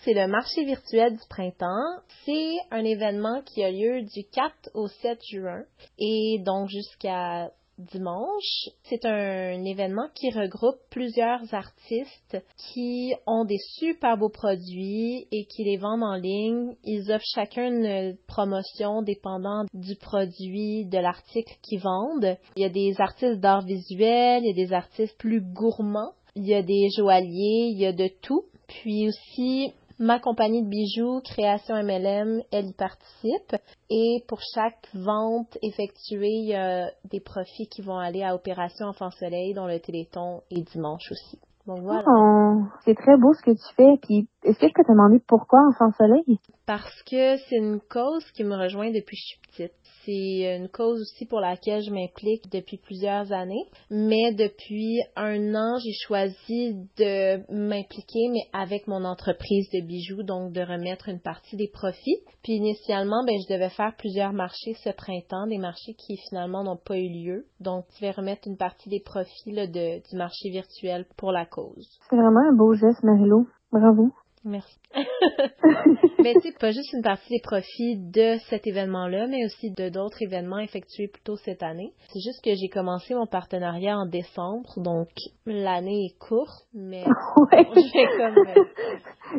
C'est 0.00 0.14
le 0.14 0.26
marché 0.26 0.64
virtuel 0.64 1.12
du 1.12 1.22
printemps. 1.28 2.00
C'est 2.24 2.54
un 2.70 2.82
événement 2.82 3.42
qui 3.42 3.62
a 3.62 3.70
lieu 3.70 4.00
du 4.02 4.24
4 4.32 4.70
au 4.72 4.86
7 4.88 5.18
juin 5.22 5.64
et 5.98 6.40
donc 6.46 6.70
jusqu'à 6.70 7.50
dimanche. 7.78 8.68
C'est 8.84 9.04
un 9.04 9.64
événement 9.64 10.08
qui 10.14 10.30
regroupe 10.30 10.78
plusieurs 10.90 11.42
artistes 11.52 12.36
qui 12.56 13.14
ont 13.26 13.44
des 13.44 13.58
super 13.78 14.16
beaux 14.16 14.28
produits 14.28 15.26
et 15.32 15.46
qui 15.46 15.64
les 15.64 15.76
vendent 15.76 16.02
en 16.02 16.16
ligne. 16.16 16.74
Ils 16.84 17.10
offrent 17.12 17.24
chacun 17.34 17.68
une 17.68 18.16
promotion 18.26 19.02
dépendant 19.02 19.64
du 19.72 19.96
produit, 19.96 20.86
de 20.86 20.98
l'article 20.98 21.54
qu'ils 21.62 21.80
vendent. 21.80 22.36
Il 22.56 22.62
y 22.62 22.66
a 22.66 22.70
des 22.70 22.94
artistes 22.98 23.40
d'art 23.40 23.64
visuel, 23.64 24.42
il 24.44 24.56
y 24.56 24.62
a 24.62 24.66
des 24.66 24.72
artistes 24.72 25.16
plus 25.18 25.40
gourmands, 25.40 26.12
il 26.34 26.46
y 26.46 26.54
a 26.54 26.62
des 26.62 26.88
joailliers, 26.96 27.70
il 27.72 27.78
y 27.78 27.86
a 27.86 27.92
de 27.92 28.08
tout. 28.22 28.44
Puis 28.66 29.08
aussi, 29.08 29.72
Ma 29.98 30.20
compagnie 30.20 30.62
de 30.62 30.68
bijoux, 30.68 31.20
Création 31.24 31.74
MLM, 31.74 32.42
elle 32.52 32.66
y 32.66 32.72
participe. 32.72 33.56
Et 33.90 34.22
pour 34.28 34.38
chaque 34.54 34.88
vente 34.94 35.58
effectuée, 35.62 36.28
il 36.28 36.48
y 36.48 36.54
a 36.54 36.90
des 37.10 37.20
profits 37.20 37.68
qui 37.68 37.82
vont 37.82 37.98
aller 37.98 38.22
à 38.22 38.34
Opération 38.34 38.86
Enfant 38.86 39.10
Soleil, 39.10 39.54
dont 39.54 39.66
le 39.66 39.80
Téléthon 39.80 40.42
est 40.50 40.62
dimanche 40.70 41.10
aussi. 41.10 41.38
Donc 41.66 41.80
voilà. 41.80 42.02
Oh, 42.06 42.62
c'est 42.84 42.94
très 42.94 43.16
beau 43.18 43.34
ce 43.34 43.42
que 43.42 43.50
tu 43.50 43.74
fais. 43.76 43.98
Puis, 44.00 44.28
est-ce 44.42 44.58
que 44.58 44.68
je 44.68 44.72
peux 44.72 44.84
te 44.84 44.92
demander 44.92 45.22
pourquoi 45.26 45.58
Enfant 45.68 45.92
Soleil? 45.98 46.38
Parce 46.64 47.02
que 47.02 47.36
c'est 47.36 47.56
une 47.56 47.80
cause 47.80 48.24
qui 48.32 48.44
me 48.44 48.56
rejoint 48.56 48.90
depuis 48.90 49.16
que 49.16 49.22
je 49.22 49.26
suis 49.26 49.40
petite. 49.50 49.77
C'est 50.08 50.56
une 50.56 50.70
cause 50.70 51.02
aussi 51.02 51.26
pour 51.26 51.40
laquelle 51.40 51.82
je 51.82 51.90
m'implique 51.90 52.50
depuis 52.50 52.78
plusieurs 52.78 53.30
années. 53.30 53.66
Mais 53.90 54.32
depuis 54.32 55.00
un 55.16 55.54
an, 55.54 55.76
j'ai 55.84 55.92
choisi 55.92 56.76
de 56.96 57.36
m'impliquer, 57.52 58.30
mais 58.32 58.48
avec 58.54 58.86
mon 58.86 59.04
entreprise 59.04 59.68
de 59.70 59.86
bijoux, 59.86 60.22
donc 60.22 60.52
de 60.52 60.62
remettre 60.62 61.10
une 61.10 61.20
partie 61.20 61.56
des 61.56 61.68
profits. 61.68 62.22
Puis 62.42 62.54
initialement, 62.54 63.22
ben, 63.26 63.36
je 63.46 63.52
devais 63.52 63.68
faire 63.68 63.94
plusieurs 63.98 64.32
marchés 64.32 64.72
ce 64.82 64.88
printemps, 64.96 65.46
des 65.46 65.58
marchés 65.58 65.92
qui 65.92 66.16
finalement 66.30 66.64
n'ont 66.64 66.78
pas 66.82 66.96
eu 66.96 67.10
lieu. 67.10 67.44
Donc, 67.60 67.84
je 67.96 68.00
vais 68.00 68.10
remettre 68.10 68.48
une 68.48 68.56
partie 68.56 68.88
des 68.88 69.00
profits 69.00 69.52
de, 69.52 70.08
du 70.08 70.16
marché 70.16 70.48
virtuel 70.48 71.04
pour 71.18 71.32
la 71.32 71.44
cause. 71.44 71.86
C'est 72.08 72.16
vraiment 72.16 72.48
un 72.48 72.56
beau 72.56 72.72
geste, 72.72 73.02
Marilo. 73.02 73.46
Bravo. 73.70 74.10
Merci. 74.48 74.78
mais 76.18 76.32
c'est 76.42 76.58
pas 76.58 76.70
juste 76.70 76.92
une 76.94 77.02
partie 77.02 77.28
des 77.28 77.40
profits 77.40 77.96
de 77.98 78.38
cet 78.48 78.66
événement-là, 78.66 79.26
mais 79.26 79.44
aussi 79.44 79.70
de 79.70 79.90
d'autres 79.90 80.22
événements 80.22 80.58
effectués 80.58 81.08
plus 81.08 81.22
tôt 81.22 81.36
cette 81.36 81.62
année. 81.62 81.92
C'est 82.08 82.20
juste 82.20 82.42
que 82.42 82.50
j'ai 82.54 82.68
commencé 82.68 83.14
mon 83.14 83.26
partenariat 83.26 83.98
en 83.98 84.06
décembre, 84.06 84.72
donc 84.78 85.08
l'année 85.44 86.06
est 86.06 86.18
courte, 86.18 86.66
mais 86.72 87.04
ouais. 87.52 87.64
comme... 88.16 88.38
Euh, 88.38 88.64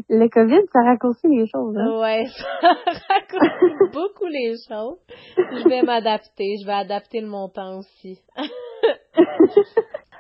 Le 0.10 0.30
COVID, 0.30 0.68
ça 0.72 0.84
raccourcit 0.84 1.28
les 1.28 1.48
choses. 1.48 1.76
Hein? 1.76 2.00
Ouais, 2.00 2.26
ça 2.62 2.70
raccourcit 3.10 3.92
beaucoup 3.92 4.28
les 4.28 4.54
choses. 4.68 5.00
Je 5.38 5.68
vais 5.68 5.82
m'adapter, 5.82 6.58
je 6.62 6.68
vais 6.68 6.74
adapter 6.74 7.22
le 7.22 7.28
montant 7.28 7.80
aussi. 7.80 8.20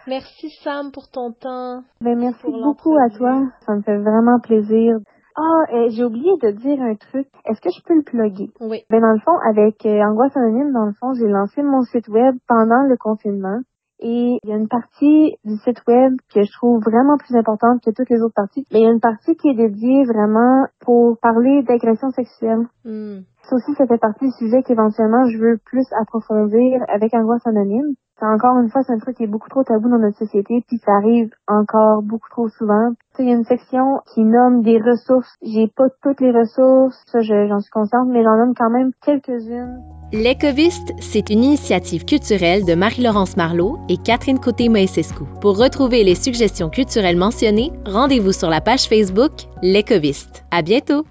Merci 0.09 0.49
Sam 0.63 0.91
pour 0.91 1.07
ton 1.11 1.33
temps. 1.33 1.83
Ben, 2.01 2.17
merci 2.17 2.47
beaucoup 2.47 2.97
à 2.97 3.15
toi. 3.15 3.43
Ça 3.63 3.75
me 3.75 3.83
fait 3.83 3.97
vraiment 3.99 4.39
plaisir. 4.39 4.97
Ah, 5.35 5.87
j'ai 5.89 6.03
oublié 6.03 6.31
de 6.41 6.49
dire 6.49 6.81
un 6.81 6.95
truc. 6.95 7.27
Est-ce 7.45 7.61
que 7.61 7.69
je 7.69 7.83
peux 7.85 7.93
le 7.93 8.01
plugger? 8.01 8.49
Oui. 8.59 8.81
Ben, 8.89 9.01
dans 9.01 9.13
le 9.13 9.19
fond, 9.19 9.37
avec 9.47 9.85
euh, 9.85 10.01
Angoisse 10.01 10.35
Anonyme, 10.35 10.73
dans 10.73 10.85
le 10.85 10.93
fond, 10.93 11.13
j'ai 11.13 11.27
lancé 11.27 11.61
mon 11.61 11.83
site 11.83 12.07
web 12.07 12.35
pendant 12.47 12.81
le 12.89 12.97
confinement. 12.97 13.59
Et 13.99 14.39
il 14.41 14.49
y 14.49 14.51
a 14.51 14.55
une 14.55 14.67
partie 14.67 15.35
du 15.45 15.57
site 15.57 15.83
web 15.87 16.13
que 16.33 16.41
je 16.41 16.51
trouve 16.53 16.81
vraiment 16.81 17.17
plus 17.17 17.35
importante 17.35 17.83
que 17.85 17.91
toutes 17.91 18.09
les 18.09 18.21
autres 18.21 18.33
parties. 18.33 18.65
Mais 18.71 18.79
il 18.79 18.83
y 18.85 18.87
a 18.87 18.91
une 18.91 19.01
partie 19.01 19.35
qui 19.35 19.49
est 19.49 19.55
dédiée 19.55 20.05
vraiment 20.05 20.65
pour 20.79 21.19
parler 21.19 21.61
d'agression 21.63 22.09
sexuelle. 22.09 22.65
Hmm. 22.83 23.19
Ça 23.43 23.55
aussi, 23.55 23.73
ça 23.75 23.85
fait 23.85 23.99
partie 23.99 24.25
du 24.25 24.31
sujet 24.31 24.63
qu'éventuellement 24.63 25.27
je 25.27 25.37
veux 25.37 25.57
plus 25.63 25.85
approfondir 26.01 26.79
avec 26.87 27.13
Angoisse 27.13 27.45
Anonyme. 27.45 27.93
C'est 28.19 28.25
encore 28.25 28.59
une 28.59 28.69
fois, 28.69 28.83
c'est 28.83 28.91
un 28.91 28.99
truc 28.99 29.15
qui 29.15 29.23
est 29.23 29.27
beaucoup 29.27 29.49
trop 29.49 29.63
tabou 29.63 29.89
dans 29.89 29.97
notre 29.97 30.17
société, 30.17 30.61
puis 30.67 30.77
ça 30.85 30.91
arrive 30.91 31.29
encore 31.47 32.01
beaucoup 32.01 32.29
trop 32.29 32.49
souvent. 32.49 32.91
Il 33.17 33.27
y 33.27 33.31
a 33.31 33.35
une 33.35 33.43
section 33.43 34.01
qui 34.13 34.23
nomme 34.23 34.61
des 34.61 34.79
ressources. 34.79 35.35
J'ai 35.41 35.67
pas 35.67 35.87
toutes 36.03 36.21
les 36.21 36.31
ressources, 36.31 37.01
ça 37.07 37.21
j'en 37.21 37.59
suis 37.59 37.71
consciente, 37.71 38.07
mais 38.09 38.23
j'en 38.23 38.37
nomme 38.37 38.53
quand 38.55 38.69
même 38.69 38.91
quelques-unes. 39.05 39.81
L'Écoviste, 40.11 40.93
c'est 40.99 41.29
une 41.29 41.43
initiative 41.43 42.03
culturelle 42.03 42.65
de 42.65 42.75
Marie-Laurence 42.75 43.37
Marlot 43.37 43.77
et 43.89 43.97
Catherine 43.97 44.39
Côté-Moïsescu. 44.39 45.23
Pour 45.41 45.57
retrouver 45.57 46.03
les 46.03 46.15
suggestions 46.15 46.69
culturelles 46.69 47.17
mentionnées, 47.17 47.71
rendez-vous 47.85 48.33
sur 48.33 48.49
la 48.49 48.61
page 48.61 48.87
Facebook 48.87 49.31
L'Écoviste. 49.61 50.45
À 50.51 50.61
bientôt! 50.61 51.03